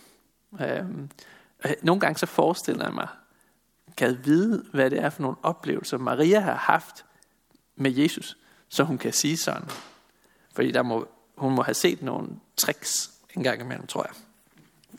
Øhm, 0.62 1.10
nogle 1.82 2.00
gange 2.00 2.18
så 2.18 2.26
forestiller 2.26 2.86
jeg 2.86 2.94
mig, 2.94 3.08
kan 3.98 4.20
vide, 4.24 4.66
hvad 4.74 4.90
det 4.90 5.00
er 5.00 5.10
for 5.10 5.22
nogle 5.22 5.38
oplevelser, 5.44 5.98
Maria 5.98 6.40
har 6.40 6.56
haft 6.56 7.06
med 7.76 7.92
Jesus, 7.92 8.38
så 8.70 8.84
hun 8.84 8.98
kan 8.98 9.14
sige 9.14 9.38
sådan. 9.38 9.70
Fordi 10.54 10.72
der 10.72 10.82
må, 10.82 11.08
hun 11.38 11.56
må 11.56 11.62
have 11.62 11.76
set 11.76 12.02
nogle 12.02 12.28
tricks 12.58 13.12
en 13.36 13.44
gang 13.44 13.62
imellem, 13.62 13.88
tror 13.88 14.04
jeg. 14.04 14.16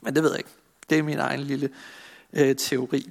Men 0.03 0.15
det 0.15 0.23
ved 0.23 0.31
jeg 0.31 0.39
ikke. 0.39 0.51
Det 0.91 0.99
er 0.99 1.03
min 1.03 1.19
egen 1.19 1.41
lille 1.41 1.71
øh, 2.33 2.57
teori. 2.57 3.11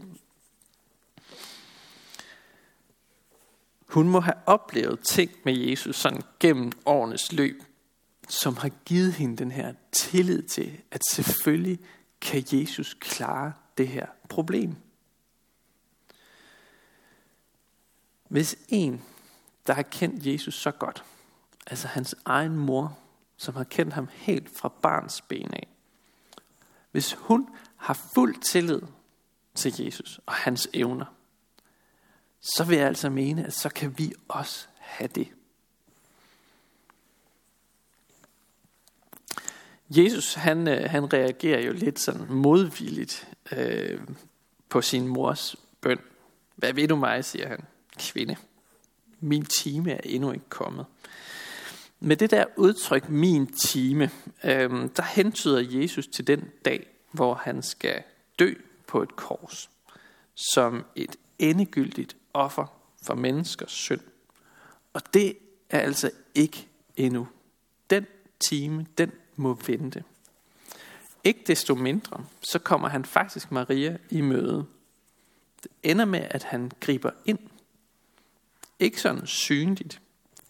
Hun 3.95 4.09
må 4.09 4.19
have 4.19 4.35
oplevet 4.45 4.99
ting 4.99 5.31
med 5.45 5.53
Jesus 5.53 5.95
sådan 5.95 6.21
gennem 6.39 6.71
årenes 6.85 7.31
løb, 7.31 7.63
som 8.29 8.57
har 8.57 8.69
givet 8.69 9.13
hende 9.13 9.37
den 9.37 9.51
her 9.51 9.73
tillid 9.91 10.43
til, 10.43 10.81
at 10.91 11.01
selvfølgelig 11.11 11.79
kan 12.21 12.43
Jesus 12.51 12.97
klare 12.99 13.53
det 13.77 13.87
her 13.87 14.05
problem. 14.29 14.75
Hvis 18.29 18.55
en, 18.69 19.01
der 19.67 19.73
har 19.73 19.81
kendt 19.81 20.25
Jesus 20.25 20.55
så 20.61 20.71
godt, 20.71 21.03
altså 21.67 21.87
hans 21.87 22.15
egen 22.25 22.55
mor, 22.55 22.99
som 23.37 23.55
har 23.55 23.63
kendt 23.63 23.93
ham 23.93 24.09
helt 24.11 24.57
fra 24.57 24.69
barns 24.69 25.21
ben 25.21 25.53
af, 25.53 25.67
hvis 26.91 27.13
hun 27.13 27.49
har 27.75 28.09
fuld 28.13 28.41
tillid 28.41 28.81
til 29.55 29.83
Jesus 29.83 30.19
og 30.25 30.33
hans 30.33 30.67
evner, 30.73 31.05
så 32.45 32.63
vil 32.63 32.77
jeg 32.77 32.87
altså 32.87 33.09
mene, 33.09 33.45
at 33.45 33.53
så 33.53 33.69
kan 33.69 33.97
vi 33.97 34.13
også 34.27 34.67
have 34.77 35.07
det. 35.07 35.27
Jesus, 39.89 40.33
han, 40.33 40.67
øh, 40.67 40.89
han 40.89 41.13
reagerer 41.13 41.61
jo 41.61 41.73
lidt 41.73 41.99
sådan 41.99 42.25
modvilligt 42.29 43.27
øh, 43.51 44.01
på 44.69 44.81
sin 44.81 45.07
mors 45.07 45.55
bøn. 45.81 45.99
Hvad 46.55 46.73
ved 46.73 46.87
du 46.87 46.95
mig, 46.95 47.25
siger 47.25 47.47
han. 47.47 47.65
Kvinde, 47.99 48.35
min 49.19 49.45
time 49.45 49.91
er 49.91 50.01
endnu 50.03 50.31
ikke 50.31 50.49
kommet. 50.49 50.85
Med 51.99 52.15
det 52.17 52.31
der 52.31 52.45
udtryk, 52.55 53.09
min 53.09 53.47
time, 53.47 54.09
øh, 54.43 54.71
der 54.95 55.03
hentyder 55.15 55.79
Jesus 55.81 56.07
til 56.07 56.27
den 56.27 56.49
dag, 56.65 56.87
hvor 57.11 57.35
han 57.35 57.63
skal 57.63 58.03
dø 58.39 58.53
på 58.87 59.01
et 59.01 59.15
kors, 59.15 59.69
som 60.35 60.85
et 60.95 61.15
endegyldigt 61.39 62.15
offer 62.35 62.65
for 63.03 63.15
menneskers 63.15 63.71
synd. 63.71 64.01
Og 64.93 65.13
det 65.13 65.37
er 65.69 65.79
altså 65.79 66.11
ikke 66.35 66.67
endnu. 66.95 67.27
Den 67.89 68.05
time, 68.49 68.85
den 68.97 69.11
må 69.35 69.59
vente. 69.67 70.03
Ikke 71.23 71.43
desto 71.47 71.75
mindre, 71.75 72.25
så 72.41 72.59
kommer 72.59 72.87
han 72.87 73.05
faktisk 73.05 73.51
Maria 73.51 73.97
i 74.09 74.21
møde. 74.21 74.65
Det 75.63 75.71
ender 75.83 76.05
med, 76.05 76.27
at 76.31 76.43
han 76.43 76.71
griber 76.79 77.11
ind. 77.25 77.39
Ikke 78.79 79.01
sådan 79.01 79.27
synligt. 79.27 80.01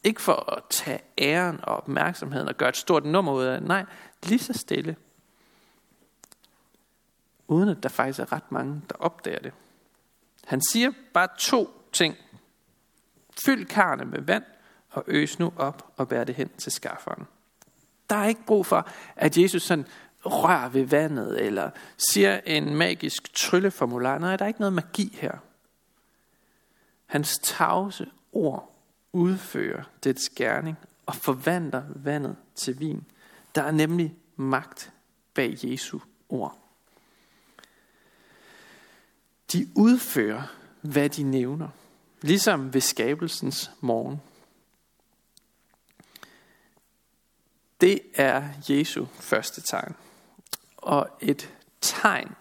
Ikke 0.03 0.21
for 0.21 0.53
at 0.53 0.63
tage 0.69 0.99
æren 1.17 1.59
og 1.63 1.75
opmærksomheden 1.75 2.47
og 2.47 2.55
gøre 2.55 2.69
et 2.69 2.77
stort 2.77 3.05
nummer 3.05 3.33
ud 3.33 3.43
af 3.43 3.63
Nej, 3.63 3.85
lige 4.23 4.39
så 4.39 4.53
stille. 4.53 4.95
Uden 7.47 7.69
at 7.69 7.83
der 7.83 7.89
faktisk 7.89 8.19
er 8.19 8.31
ret 8.31 8.51
mange, 8.51 8.81
der 8.89 8.95
opdager 8.99 9.39
det. 9.39 9.53
Han 10.45 10.61
siger 10.71 10.91
bare 11.13 11.27
to 11.37 11.89
ting. 11.91 12.15
Fyld 13.45 13.65
karne 13.65 14.05
med 14.05 14.21
vand, 14.21 14.43
og 14.89 15.03
øs 15.07 15.39
nu 15.39 15.53
op 15.57 15.93
og 15.97 16.07
bær 16.07 16.23
det 16.23 16.35
hen 16.35 16.49
til 16.49 16.71
skafferen. 16.71 17.27
Der 18.09 18.15
er 18.15 18.27
ikke 18.27 18.45
brug 18.45 18.65
for, 18.65 18.89
at 19.15 19.37
Jesus 19.37 19.63
sådan 19.63 19.85
rører 20.25 20.69
ved 20.69 20.83
vandet, 20.83 21.45
eller 21.45 21.69
siger 21.97 22.39
en 22.45 22.75
magisk 22.75 23.33
trylleformular. 23.33 24.17
Nej, 24.17 24.37
der 24.37 24.45
er 24.45 24.47
ikke 24.47 24.59
noget 24.59 24.73
magi 24.73 25.17
her. 25.21 25.37
Hans 27.05 27.39
tavse 27.43 28.07
ord 28.31 28.75
udfører 29.13 29.83
dets 30.03 30.29
gerning 30.29 30.77
og 31.05 31.15
forvandler 31.15 31.83
vandet 31.95 32.35
til 32.55 32.79
vin. 32.79 33.03
Der 33.55 33.63
er 33.63 33.71
nemlig 33.71 34.15
magt 34.35 34.91
bag 35.33 35.57
Jesu 35.63 35.99
ord. 36.29 36.64
De 39.55 39.67
udfører, 39.75 40.43
hvad 40.81 41.09
de 41.09 41.23
nævner. 41.23 41.67
Ligesom 42.21 42.73
ved 42.73 42.81
skabelsens 42.81 43.71
morgen. 43.81 44.21
det 47.81 48.01
er 48.15 48.49
Jesu 48.69 49.05
første 49.19 49.61
tegn. 49.61 49.95
Og 50.77 51.09
et 51.21 51.53
tegn, 51.81 52.35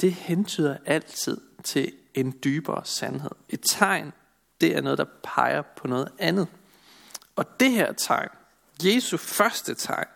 det 0.00 0.12
hentyder 0.12 0.76
altid 0.86 1.40
til 1.64 1.92
en 2.14 2.38
dybere 2.44 2.84
sandhed. 2.84 3.30
Et 3.48 3.60
tegn, 3.66 4.12
det 4.60 4.76
er 4.76 4.80
noget, 4.80 4.98
der 4.98 5.06
peger 5.22 5.62
på 5.62 5.88
noget 5.88 6.12
andet. 6.18 6.48
Og 7.36 7.60
det 7.60 7.70
her 7.70 7.92
tegn, 7.92 8.28
Jesu 8.84 9.16
første 9.16 9.74
tegn, 9.74 10.08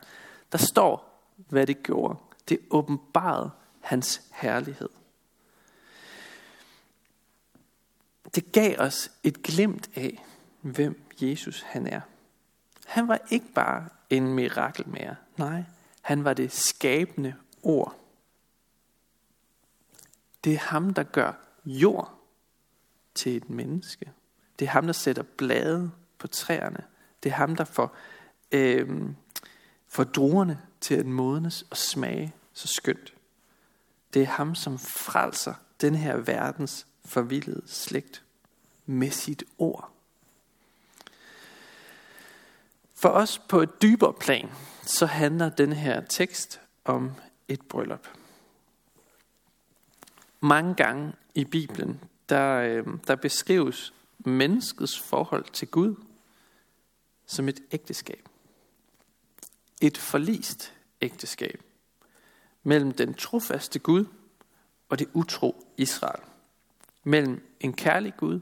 der 0.53 0.59
står, 0.59 1.23
hvad 1.49 1.67
det 1.67 1.83
gjorde. 1.83 2.19
Det 2.49 2.59
åbenbarede 2.71 3.51
hans 3.81 4.23
herlighed. 4.33 4.89
Det 8.39 8.53
gav 8.53 8.75
os 8.79 9.11
et 9.23 9.43
glimt 9.43 9.91
af, 9.95 10.25
hvem 10.61 11.03
Jesus 11.21 11.63
han 11.63 11.87
er. 11.87 12.01
Han 12.87 13.09
var 13.09 13.21
ikke 13.31 13.53
bare 13.55 13.89
en 14.11 14.35
mirakelmager. 14.35 15.15
Nej, 15.37 15.65
han 16.01 16.25
var 16.25 16.35
det 16.35 16.53
skabende 16.53 17.35
ord. 17.63 17.97
Det 20.45 20.53
er 20.53 20.59
ham, 20.59 20.95
der 20.95 21.03
gør 21.03 21.33
jord 21.65 22.19
til 23.15 23.37
et 23.37 23.51
menneske. 23.51 24.13
Det 24.59 24.65
er 24.65 24.71
ham, 24.71 24.87
der 24.87 24.93
sætter 24.93 25.23
blade 25.23 25.91
på 26.19 26.27
træerne. 26.27 26.85
Det 27.23 27.29
er 27.29 27.35
ham, 27.35 27.57
der 27.57 27.65
får, 27.65 27.97
øh, 28.53 29.03
får 29.89 30.05
druerne 30.05 30.61
til 30.81 30.95
at 30.95 31.07
modnes 31.07 31.65
og 31.71 31.77
smage 31.77 32.35
så 32.53 32.69
skønt. 32.69 33.15
Det 34.15 34.23
er 34.23 34.27
ham, 34.27 34.55
som 34.55 34.79
frelser 34.79 35.55
den 35.81 35.95
her 35.95 36.17
verdens 36.17 36.87
forvildede 37.05 37.63
slægt 37.67 38.25
med 38.89 39.11
sit 39.11 39.45
ord. 39.59 39.91
For 42.95 43.09
os 43.09 43.39
på 43.39 43.61
et 43.61 43.83
dybere 43.83 44.13
plan, 44.13 44.51
så 44.83 45.07
handler 45.07 45.49
den 45.49 45.73
her 45.73 46.05
tekst 46.05 46.61
om 46.85 47.13
et 47.49 47.61
bryllup. 47.69 48.09
Mange 50.41 50.75
gange 50.75 51.13
i 51.35 51.45
Bibelen, 51.45 52.01
der, 52.29 52.57
øh, 52.57 52.87
der 53.07 53.17
beskrives 53.17 53.95
menneskets 54.19 54.99
forhold 54.99 55.45
til 55.45 55.69
Gud 55.69 55.95
som 57.27 57.49
et 57.49 57.61
ægteskab. 57.73 58.29
Et 59.81 59.99
forlist 59.99 60.75
ægteskab 61.01 61.63
mellem 62.63 62.93
den 62.93 63.15
trofaste 63.15 63.79
Gud 63.79 64.05
og 64.89 64.99
det 64.99 65.09
utro 65.13 65.67
Israel. 65.77 66.23
Mellem 67.05 67.57
en 67.61 67.73
kærlig 67.73 68.15
Gud 68.17 68.41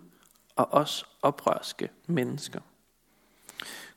og 0.56 0.68
os 0.70 1.06
oprørske 1.22 1.90
mennesker. 2.06 2.60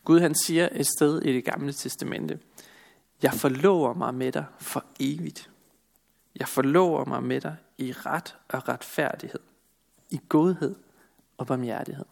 Gud 0.03 0.19
han 0.19 0.35
siger 0.35 0.69
et 0.71 0.87
sted 0.87 1.21
i 1.21 1.33
det 1.33 1.45
gamle 1.45 1.73
testamente, 1.73 2.39
jeg 3.21 3.33
forlover 3.33 3.93
mig 3.93 4.13
med 4.13 4.31
dig 4.31 4.45
for 4.59 4.85
evigt. 4.99 5.49
Jeg 6.35 6.47
forlover 6.47 7.05
mig 7.05 7.23
med 7.23 7.41
dig 7.41 7.55
i 7.77 7.91
ret 7.91 8.35
og 8.47 8.69
retfærdighed, 8.69 9.39
i 10.09 10.21
godhed 10.29 10.75
og 11.37 11.47
barmhjertighed. 11.47 12.05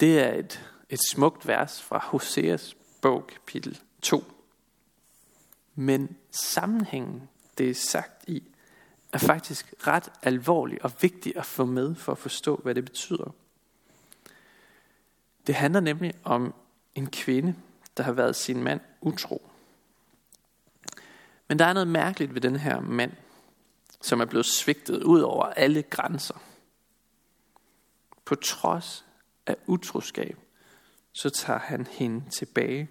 Det 0.00 0.20
er 0.20 0.32
et, 0.32 0.74
et 0.88 1.00
smukt 1.12 1.46
vers 1.46 1.82
fra 1.82 1.98
Hoseas 1.98 2.76
bog, 3.00 3.26
kapitel 3.26 3.80
2. 4.02 4.24
Men 5.74 6.16
sammenhængen, 6.30 7.28
det 7.58 7.70
er 7.70 7.74
sagt 7.74 8.28
i, 8.28 8.51
er 9.12 9.18
faktisk 9.18 9.74
ret 9.86 10.12
alvorlig 10.22 10.84
og 10.84 10.92
vigtig 11.00 11.36
at 11.36 11.46
få 11.46 11.64
med 11.64 11.94
for 11.94 12.12
at 12.12 12.18
forstå, 12.18 12.56
hvad 12.56 12.74
det 12.74 12.84
betyder. 12.84 13.34
Det 15.46 15.54
handler 15.54 15.80
nemlig 15.80 16.14
om 16.24 16.54
en 16.94 17.10
kvinde, 17.10 17.54
der 17.96 18.02
har 18.02 18.12
været 18.12 18.36
sin 18.36 18.62
mand 18.62 18.80
utro. 19.00 19.50
Men 21.48 21.58
der 21.58 21.64
er 21.64 21.72
noget 21.72 21.88
mærkeligt 21.88 22.34
ved 22.34 22.40
den 22.40 22.56
her 22.56 22.80
mand, 22.80 23.12
som 24.00 24.20
er 24.20 24.24
blevet 24.24 24.46
svigtet 24.46 25.02
ud 25.02 25.20
over 25.20 25.44
alle 25.44 25.82
grænser. 25.82 26.42
På 28.24 28.34
trods 28.34 29.04
af 29.46 29.56
utroskab, 29.66 30.38
så 31.12 31.30
tager 31.30 31.58
han 31.58 31.86
hende 31.90 32.30
tilbage 32.30 32.90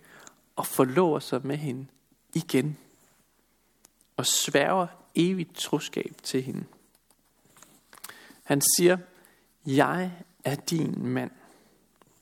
og 0.56 0.68
forlover 0.68 1.20
sig 1.20 1.48
med 1.48 1.58
hende 1.58 1.88
igen. 2.34 2.78
Og 4.18 4.26
sværger 4.26 4.88
evigt 5.16 5.56
troskab 5.56 6.16
til 6.24 6.44
hende. 6.44 6.64
Han 8.44 8.62
siger, 8.78 8.98
jeg 9.66 10.12
er 10.44 10.56
din 10.56 11.08
mand, 11.08 11.32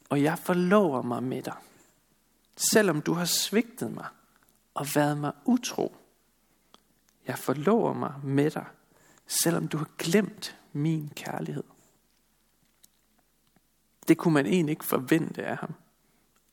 og 0.09 0.23
jeg 0.23 0.39
forlover 0.39 1.01
mig 1.01 1.23
med 1.23 1.41
dig, 1.41 1.55
selvom 2.55 3.01
du 3.01 3.13
har 3.13 3.25
svigtet 3.25 3.91
mig 3.91 4.07
og 4.73 4.87
været 4.95 5.17
mig 5.17 5.31
utro. 5.45 5.95
Jeg 7.27 7.39
forlover 7.39 7.93
mig 7.93 8.13
med 8.23 8.51
dig, 8.51 8.65
selvom 9.27 9.67
du 9.67 9.77
har 9.77 9.89
glemt 9.97 10.57
min 10.73 11.11
kærlighed. 11.15 11.63
Det 14.07 14.17
kunne 14.17 14.33
man 14.33 14.45
egentlig 14.45 14.71
ikke 14.71 14.85
forvente 14.85 15.45
af 15.45 15.57
ham. 15.57 15.73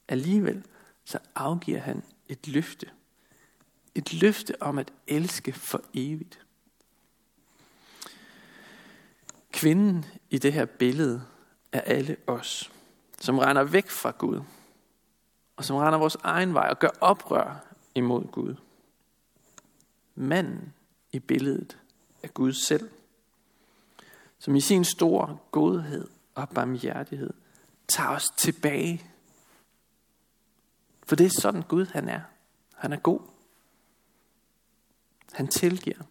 Alligevel 0.09 0.65
så 1.05 1.19
afgiver 1.35 1.81
han 1.81 2.03
et 2.29 2.49
løfte. 2.49 2.91
Et 3.97 4.13
løfte 4.13 4.63
om 4.63 4.79
at 4.79 4.93
elske 5.07 5.53
for 5.53 5.81
evigt. 5.95 6.47
Kvinden 9.53 10.05
i 10.31 10.39
det 10.39 10.53
her 10.53 10.65
billede 10.65 11.23
er 11.73 11.81
alle 11.81 12.17
os, 12.27 12.73
som 13.21 13.39
render 13.39 13.65
væk 13.65 13.91
fra 13.91 14.11
Gud, 14.11 14.41
og 15.57 15.65
som 15.65 15.77
render 15.77 15.99
vores 15.99 16.17
egen 16.23 16.55
vej 16.55 16.69
og 16.71 16.79
gør 16.79 16.89
oprør 17.01 17.75
imod 17.95 18.25
Gud. 18.25 18.55
Manden 20.15 20.75
i 21.13 21.19
billedet 21.19 21.79
er 22.23 22.29
Gud 22.29 22.53
selv, 22.53 22.91
som 24.39 24.57
i 24.57 24.61
sin 24.61 24.85
store 24.85 25.39
godhed 25.51 26.09
og 26.35 26.49
barmhjertighed 26.49 27.33
tager 27.89 28.11
os 28.11 28.25
tilbage. 28.39 29.11
For 31.03 31.17
det 31.17 31.27
er 31.27 31.41
sådan 31.41 31.63
Gud 31.63 31.87
han 31.87 32.09
er. 32.09 32.21
Han 32.75 32.93
er 32.93 32.97
god. 32.97 33.21
Han 35.37 35.49
tilgiver. 35.49 36.03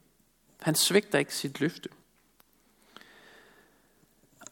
Han 0.61 0.75
svigter 0.75 1.19
ikke 1.19 1.35
sit 1.35 1.59
løfte. 1.59 1.89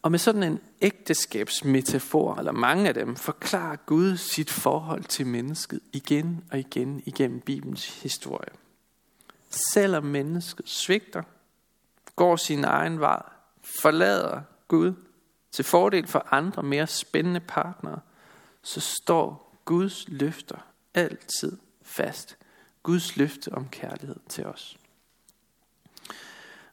Og 0.02 0.10
med 0.10 0.18
sådan 0.18 0.42
en 0.42 0.60
ægteskabsmetafor, 0.80 2.34
eller 2.34 2.52
mange 2.52 2.88
af 2.88 2.94
dem, 2.94 3.16
forklarer 3.16 3.76
Gud 3.76 4.16
sit 4.16 4.50
forhold 4.50 5.04
til 5.04 5.26
mennesket 5.26 5.80
igen 5.92 6.44
og 6.50 6.58
igen 6.58 7.02
igennem 7.06 7.40
Bibelens 7.40 8.02
historie. 8.02 8.50
Selvom 9.72 10.04
mennesket 10.04 10.68
svigter, 10.68 11.22
går 12.16 12.36
sin 12.36 12.64
egen 12.64 13.00
vej, 13.00 13.22
forlader 13.82 14.42
Gud 14.68 14.94
til 15.52 15.64
fordel 15.64 16.06
for 16.06 16.28
andre 16.30 16.62
mere 16.62 16.86
spændende 16.86 17.40
partnere, 17.40 18.00
så 18.62 18.80
står 18.80 19.56
Guds 19.64 20.08
løfter 20.08 20.58
altid 20.94 21.58
fast. 21.82 22.36
Guds 22.84 23.16
løfte 23.16 23.52
om 23.52 23.68
kærlighed 23.68 24.16
til 24.28 24.46
os. 24.46 24.76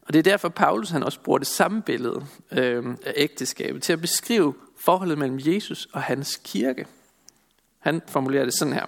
Og 0.02 0.13
det 0.13 0.19
er 0.19 0.24
derfor, 0.24 0.50
Paulus 0.50 0.89
han 0.89 1.04
også 1.04 1.19
bruger 1.19 1.39
det 1.39 1.47
samme 1.47 1.82
billede 1.82 2.26
øh, 2.52 2.86
af 3.06 3.13
ægteskabet 3.15 3.84
til 3.84 3.93
at 3.93 4.02
beskrive 4.02 4.56
forholdet 4.78 5.17
mellem 5.17 5.39
Jesus 5.39 5.86
og 5.86 6.02
hans 6.02 6.41
kirke. 6.43 6.88
Han 7.80 8.02
formulerer 8.08 8.45
det 8.45 8.54
sådan 8.54 8.74
her. 8.74 8.86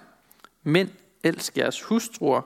Men 0.63 0.89
elsk 1.23 1.57
jeres 1.57 1.81
hustruer, 1.81 2.41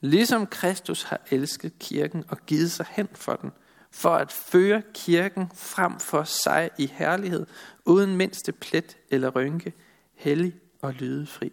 ligesom 0.00 0.46
Kristus 0.46 1.02
har 1.02 1.20
elsket 1.30 1.78
kirken 1.78 2.24
og 2.28 2.38
givet 2.46 2.72
sig 2.72 2.86
hen 2.90 3.08
for 3.14 3.36
den, 3.36 3.50
for 3.90 4.14
at 4.14 4.32
føre 4.32 4.82
kirken 4.94 5.50
frem 5.54 6.00
for 6.00 6.24
sig 6.24 6.70
i 6.78 6.86
herlighed, 6.86 7.46
uden 7.84 8.16
mindste 8.16 8.52
plet 8.52 8.96
eller 9.10 9.30
rynke, 9.30 9.72
hellig 10.14 10.54
og 10.82 10.92
lydefri. 10.92 11.52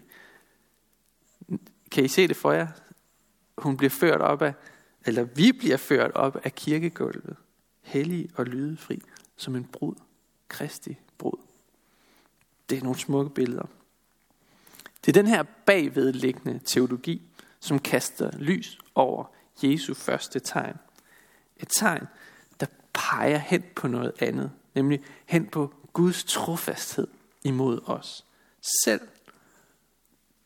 Kan 1.92 2.06
I 2.06 2.08
se 2.08 2.28
det 2.28 2.38
for 2.38 2.52
jer? 2.52 2.68
Hun 3.58 3.78
bliver 3.78 3.90
ført 3.90 4.22
op 4.22 4.42
af 4.42 4.54
eller 5.06 5.24
vi 5.24 5.52
bliver 5.52 5.78
ført 5.78 6.12
op 6.12 6.38
af 6.44 6.56
kirkegulvet, 6.56 7.36
hellig 7.82 8.30
og 8.36 8.46
lydefri, 8.46 9.02
som 9.36 9.56
en 9.56 9.64
brud, 9.64 9.96
Kristi 10.48 10.98
brud. 11.18 11.40
Det 12.70 12.78
er 12.78 12.84
nogle 12.84 13.00
smukke 13.00 13.34
billeder. 13.34 13.66
Det 15.06 15.18
er 15.18 15.22
den 15.22 15.28
her 15.28 15.44
bagvedliggende 15.66 16.60
teologi, 16.66 17.22
som 17.60 17.80
kaster 17.80 18.32
lys 18.38 18.80
over 18.96 19.26
Jesu 19.64 19.94
første 19.94 20.40
tegn. 20.40 20.76
Et 21.58 21.68
tegn, 21.70 22.08
der 22.60 22.66
peger 22.94 23.38
hen 23.38 23.64
på 23.76 23.88
noget 23.88 24.14
andet, 24.20 24.52
nemlig 24.76 25.04
hen 25.26 25.46
på 25.46 25.74
Guds 25.94 26.24
trofasthed 26.24 27.08
imod 27.44 27.82
os. 27.86 28.26
Selv 28.84 29.02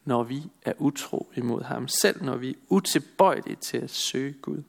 når 0.05 0.23
vi 0.23 0.43
er 0.61 0.73
utro 0.77 1.31
imod 1.35 1.63
ham. 1.63 1.87
Selv 1.87 2.23
når 2.23 2.35
vi 2.35 2.49
er 2.49 2.55
utilbøjelige 2.69 3.55
til 3.55 3.77
at 3.77 3.89
søge 3.89 4.33
Gud. 4.33 4.63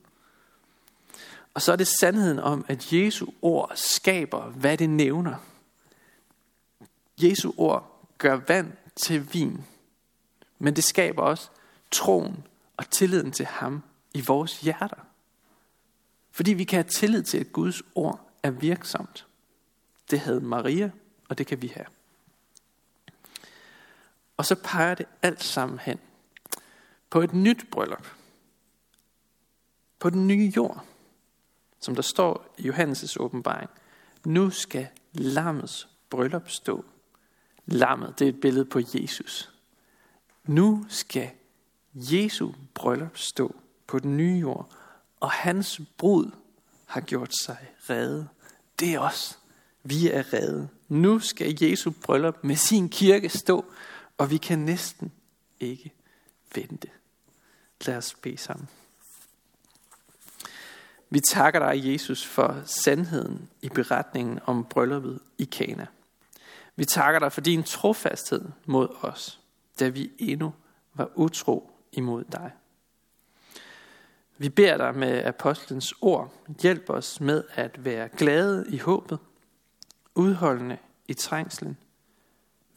Og 1.53 1.61
så 1.61 1.71
er 1.71 1.75
det 1.75 1.87
sandheden 1.87 2.39
om, 2.39 2.65
at 2.67 2.93
Jesu 2.93 3.27
ord 3.41 3.71
skaber, 3.75 4.43
hvad 4.43 4.77
det 4.77 4.89
nævner. 4.89 5.35
Jesu 7.21 7.51
ord 7.57 8.07
gør 8.17 8.39
vand 8.47 8.73
til 8.95 9.33
vin. 9.33 9.65
Men 10.59 10.75
det 10.75 10.83
skaber 10.83 11.21
også 11.21 11.49
troen 11.91 12.43
og 12.77 12.89
tilliden 12.89 13.31
til 13.31 13.45
ham 13.45 13.83
i 14.13 14.21
vores 14.21 14.61
hjerter. 14.61 15.05
Fordi 16.31 16.53
vi 16.53 16.63
kan 16.63 16.77
have 16.77 16.89
tillid 16.89 17.23
til, 17.23 17.37
at 17.37 17.51
Guds 17.51 17.81
ord 17.95 18.31
er 18.43 18.51
virksomt. 18.51 19.27
Det 20.11 20.19
havde 20.19 20.41
Maria, 20.41 20.91
og 21.29 21.37
det 21.37 21.47
kan 21.47 21.61
vi 21.61 21.67
have. 21.67 21.85
Og 24.37 24.45
så 24.45 24.55
peger 24.55 24.95
det 24.95 25.05
alt 25.21 25.43
sammen 25.43 25.79
hen 25.79 25.99
på 27.09 27.21
et 27.21 27.33
nyt 27.33 27.65
bryllup. 27.71 28.07
På 29.99 30.09
den 30.09 30.27
nye 30.27 30.53
jord, 30.55 30.85
som 31.79 31.95
der 31.95 32.01
står 32.01 32.55
i 32.57 32.69
Johannes' 32.69 33.15
åbenbaring. 33.19 33.69
Nu 34.25 34.49
skal 34.49 34.87
lammets 35.13 35.87
bryllup 36.09 36.49
stå. 36.49 36.85
Lammet, 37.65 38.19
det 38.19 38.25
er 38.25 38.29
et 38.29 38.41
billede 38.41 38.65
på 38.65 38.79
Jesus. 38.93 39.51
Nu 40.43 40.85
skal 40.89 41.29
Jesu 41.93 42.51
bryllup 42.73 43.17
stå 43.17 43.55
på 43.87 43.99
den 43.99 44.17
nye 44.17 44.39
jord, 44.39 44.71
og 45.19 45.31
hans 45.31 45.81
brud 45.97 46.31
har 46.85 47.01
gjort 47.01 47.35
sig 47.35 47.57
redde. 47.89 48.27
Det 48.79 48.93
er 48.93 48.99
os. 48.99 49.39
Vi 49.83 50.09
er 50.11 50.33
redde. 50.33 50.69
Nu 50.87 51.19
skal 51.19 51.63
Jesu 51.63 51.91
bryllup 51.91 52.43
med 52.43 52.55
sin 52.55 52.89
kirke 52.89 53.29
stå, 53.29 53.65
og 54.17 54.31
vi 54.31 54.37
kan 54.37 54.59
næsten 54.59 55.11
ikke 55.59 55.93
vente. 56.55 56.89
Lad 57.85 57.97
os 57.97 58.13
bede 58.13 58.37
sammen. 58.37 58.69
Vi 61.09 61.19
takker 61.19 61.59
dig, 61.59 61.91
Jesus, 61.93 62.25
for 62.25 62.61
sandheden 62.65 63.49
i 63.61 63.69
beretningen 63.69 64.39
om 64.45 64.65
brylluppet 64.65 65.19
i 65.37 65.45
Kana. 65.45 65.87
Vi 66.75 66.85
takker 66.85 67.19
dig 67.19 67.31
for 67.31 67.41
din 67.41 67.63
trofasthed 67.63 68.45
mod 68.65 68.95
os, 69.01 69.39
da 69.79 69.87
vi 69.87 70.11
endnu 70.17 70.53
var 70.93 71.11
utro 71.15 71.71
imod 71.91 72.23
dig. 72.23 72.51
Vi 74.37 74.49
beder 74.49 74.77
dig 74.77 74.95
med 74.95 75.23
apostlens 75.23 75.93
ord, 76.01 76.33
hjælp 76.61 76.89
os 76.89 77.21
med 77.21 77.43
at 77.53 77.85
være 77.85 78.09
glade 78.09 78.65
i 78.69 78.77
håbet, 78.77 79.19
udholdende 80.15 80.77
i 81.07 81.13
trængslen, 81.13 81.77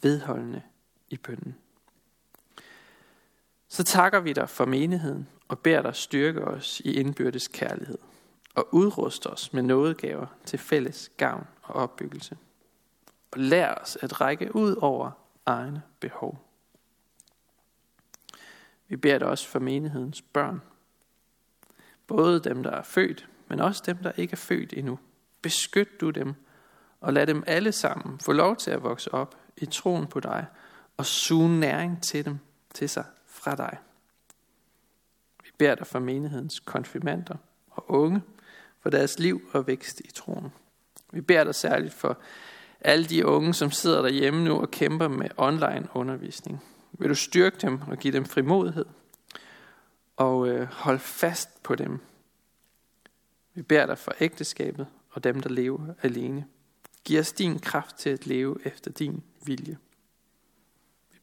vedholdende 0.03 0.63
i 1.11 1.17
bønden. 1.17 1.57
Så 3.69 3.85
takker 3.85 4.21
vi 4.21 4.33
dig 4.33 4.49
for 4.49 4.65
menigheden 4.65 5.29
og 5.49 5.59
beder 5.59 5.83
dig 5.83 5.97
styrke 5.97 6.45
os 6.45 6.81
i 6.81 6.93
indbyrdes 6.93 7.49
kærlighed 7.49 7.99
og 8.55 8.75
udruste 8.75 9.27
os 9.27 9.53
med 9.53 9.63
nådegaver 9.63 10.27
til 10.45 10.59
fælles 10.59 11.11
gavn 11.17 11.47
og 11.63 11.75
opbyggelse. 11.75 12.37
Og 13.31 13.39
lær 13.41 13.75
os 13.75 13.99
at 14.01 14.21
række 14.21 14.55
ud 14.55 14.77
over 14.77 15.11
egne 15.47 15.83
behov. 16.01 16.45
Vi 18.89 18.97
beder 18.97 19.19
dig 19.19 19.29
også 19.29 19.49
for 19.49 19.59
menighedens 19.59 20.23
børn. 20.23 20.63
Både 22.07 22.41
dem, 22.41 22.63
der 22.63 22.71
er 22.71 22.83
født, 22.83 23.29
men 23.49 23.61
også 23.61 23.83
dem, 23.87 23.97
der 23.97 24.13
ikke 24.17 24.33
er 24.33 24.37
født 24.37 24.73
endnu. 24.73 24.99
Beskyt 25.43 26.01
du 26.01 26.11
dem, 26.11 26.35
og 27.01 27.13
lad 27.13 27.27
dem 27.27 27.45
alle 27.47 27.73
sammen 27.73 28.19
få 28.19 28.33
lov 28.33 28.57
til 28.57 28.71
at 28.71 28.83
vokse 28.83 29.15
op 29.15 29.37
i 29.57 29.67
troen 29.67 30.07
på 30.07 30.21
dig, 30.21 30.47
og 30.99 31.07
suge 31.07 31.61
næring 31.61 32.03
til 32.03 32.25
dem, 32.25 32.39
til 32.75 32.89
sig 32.89 33.05
fra 33.27 33.55
dig. 33.57 33.79
Vi 35.45 35.51
beder 35.59 35.75
dig 35.75 35.87
for 35.87 35.99
menighedens 35.99 36.61
konfirmander 36.61 37.37
og 37.71 37.91
unge, 37.91 38.23
for 38.81 38.91
deres 38.91 39.19
liv 39.19 39.49
og 39.53 39.67
vækst 39.67 40.01
i 40.01 40.13
troen. 40.13 40.53
Vi 41.13 41.21
beder 41.21 41.45
dig 41.45 41.55
særligt 41.55 41.95
for 41.95 42.19
alle 42.81 43.05
de 43.05 43.27
unge, 43.27 43.55
som 43.55 43.71
sidder 43.71 44.03
derhjemme 44.03 44.45
nu 44.45 44.61
og 44.61 44.71
kæmper 44.71 45.09
med 45.09 45.29
online 45.37 45.89
undervisning. 45.95 46.65
Vil 46.93 47.09
du 47.09 47.15
styrke 47.15 47.57
dem 47.61 47.81
og 47.91 47.99
give 47.99 48.13
dem 48.13 48.25
frimodighed 48.25 48.85
og 50.17 50.49
øh, 50.49 50.69
holde 50.73 50.99
fast 50.99 51.63
på 51.63 51.75
dem. 51.75 52.01
Vi 53.55 53.63
beder 53.63 53.87
dig 53.87 53.99
for 53.99 54.15
ægteskabet 54.21 54.87
og 55.11 55.25
dem, 55.25 55.41
der 55.41 55.51
lever 55.51 55.95
alene. 56.03 56.47
Giv 57.05 57.21
os 57.21 57.33
din 57.33 57.59
kraft 57.59 57.97
til 57.97 58.11
at 58.11 58.27
leve 58.27 58.57
efter 58.65 58.91
din 58.91 59.23
vilje. 59.47 59.79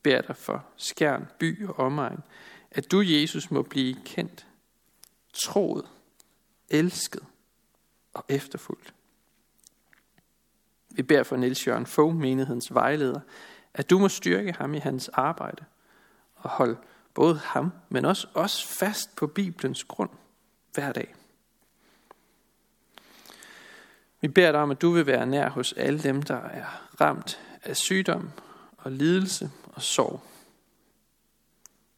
Vi 0.05 0.09
beder 0.09 0.21
dig 0.21 0.35
for 0.35 0.65
skærn, 0.75 1.27
by 1.39 1.67
og 1.67 1.79
omegn, 1.79 2.23
at 2.71 2.91
du, 2.91 3.01
Jesus, 3.01 3.51
må 3.51 3.61
blive 3.61 3.95
kendt, 4.05 4.47
troet, 5.33 5.85
elsket 6.69 7.23
og 8.13 8.25
efterfulgt. 8.29 8.93
Vi 10.89 11.03
beder 11.03 11.23
for 11.23 11.35
Niels 11.35 11.67
Jørgen 11.67 11.85
Fogh, 11.85 12.15
menighedens 12.15 12.73
vejleder, 12.73 13.19
at 13.73 13.89
du 13.89 13.99
må 13.99 14.09
styrke 14.09 14.51
ham 14.51 14.73
i 14.73 14.77
hans 14.77 15.09
arbejde 15.09 15.65
og 16.35 16.49
holde 16.49 16.77
både 17.13 17.37
ham, 17.43 17.71
men 17.89 18.05
også 18.05 18.27
os 18.33 18.63
fast 18.63 19.15
på 19.15 19.27
Bibelens 19.27 19.83
grund 19.83 20.11
hver 20.73 20.91
dag. 20.91 21.15
Vi 24.21 24.27
beder 24.27 24.51
dig 24.51 24.61
om, 24.61 24.71
at 24.71 24.81
du 24.81 24.91
vil 24.91 25.07
være 25.07 25.25
nær 25.25 25.49
hos 25.49 25.73
alle 25.73 26.03
dem, 26.03 26.21
der 26.21 26.41
er 26.41 26.65
ramt 27.01 27.39
af 27.63 27.77
sygdom 27.77 28.31
og 28.77 28.91
lidelse 28.91 29.51
og 29.75 29.81
sorg. 29.81 30.21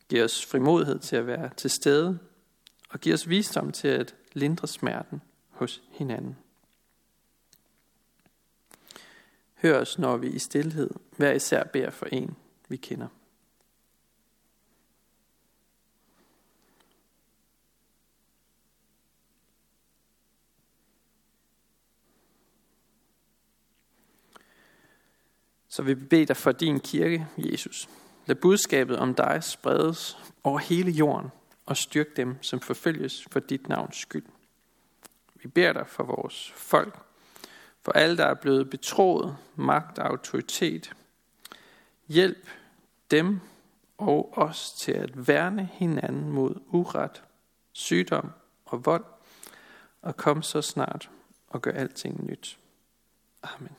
Giv 0.10 0.24
os 0.24 0.46
frimodighed 0.46 1.00
til 1.00 1.16
at 1.16 1.28
være 1.28 1.50
til 1.58 1.70
stede, 1.70 2.20
og 2.90 3.00
giv 3.00 3.14
os 3.14 3.30
visdom 3.30 3.72
til 3.72 3.88
at 3.88 4.16
lindre 4.34 4.68
smerten 4.68 5.22
hos 5.50 5.82
hinanden. 5.92 6.38
Hør 9.62 9.80
os, 9.80 10.00
når 10.00 10.18
vi 10.18 10.30
i 10.30 10.40
stillhed 10.40 10.90
hver 11.18 11.32
især 11.32 11.64
beder 11.64 11.90
for 11.90 12.06
en, 12.06 12.36
vi 12.70 12.78
kender. 12.78 13.08
Så 25.78 25.84
vi 25.84 25.96
beder 25.96 26.26
dig 26.26 26.38
for 26.38 26.52
din 26.52 26.80
kirke, 26.80 27.28
Jesus. 27.38 27.90
Lad 28.26 28.36
budskabet 28.36 29.00
om 29.00 29.14
dig 29.14 29.44
spredes 29.44 30.18
over 30.44 30.60
hele 30.60 30.92
jorden 30.92 31.30
og 31.66 31.78
styrk 31.78 32.16
dem, 32.16 32.44
som 32.44 32.60
forfølges 32.60 33.28
for 33.32 33.40
dit 33.40 33.70
navns 33.70 33.98
skyld. 33.98 34.26
Vi 35.36 35.48
beder 35.48 35.74
dig 35.74 35.88
for 35.88 36.04
vores 36.04 36.52
folk, 36.56 37.00
for 37.82 37.92
alle, 37.92 38.18
der 38.18 38.26
er 38.26 38.34
blevet 38.34 38.70
betroet 38.70 39.38
magt 39.56 40.00
og 40.00 40.08
autoritet. 40.08 40.94
Hjælp 42.08 42.50
dem 43.12 43.40
og 43.98 44.38
os 44.38 44.72
til 44.72 44.92
at 44.92 45.28
værne 45.28 45.70
hinanden 45.74 46.30
mod 46.30 46.56
uret, 46.68 47.24
sygdom 47.72 48.32
og 48.66 48.86
vold, 48.86 49.06
og 50.02 50.18
kom 50.18 50.42
så 50.42 50.62
snart 50.62 51.10
og 51.48 51.62
gør 51.62 51.72
alting 51.72 52.26
nyt. 52.26 52.60
Amen. 53.44 53.76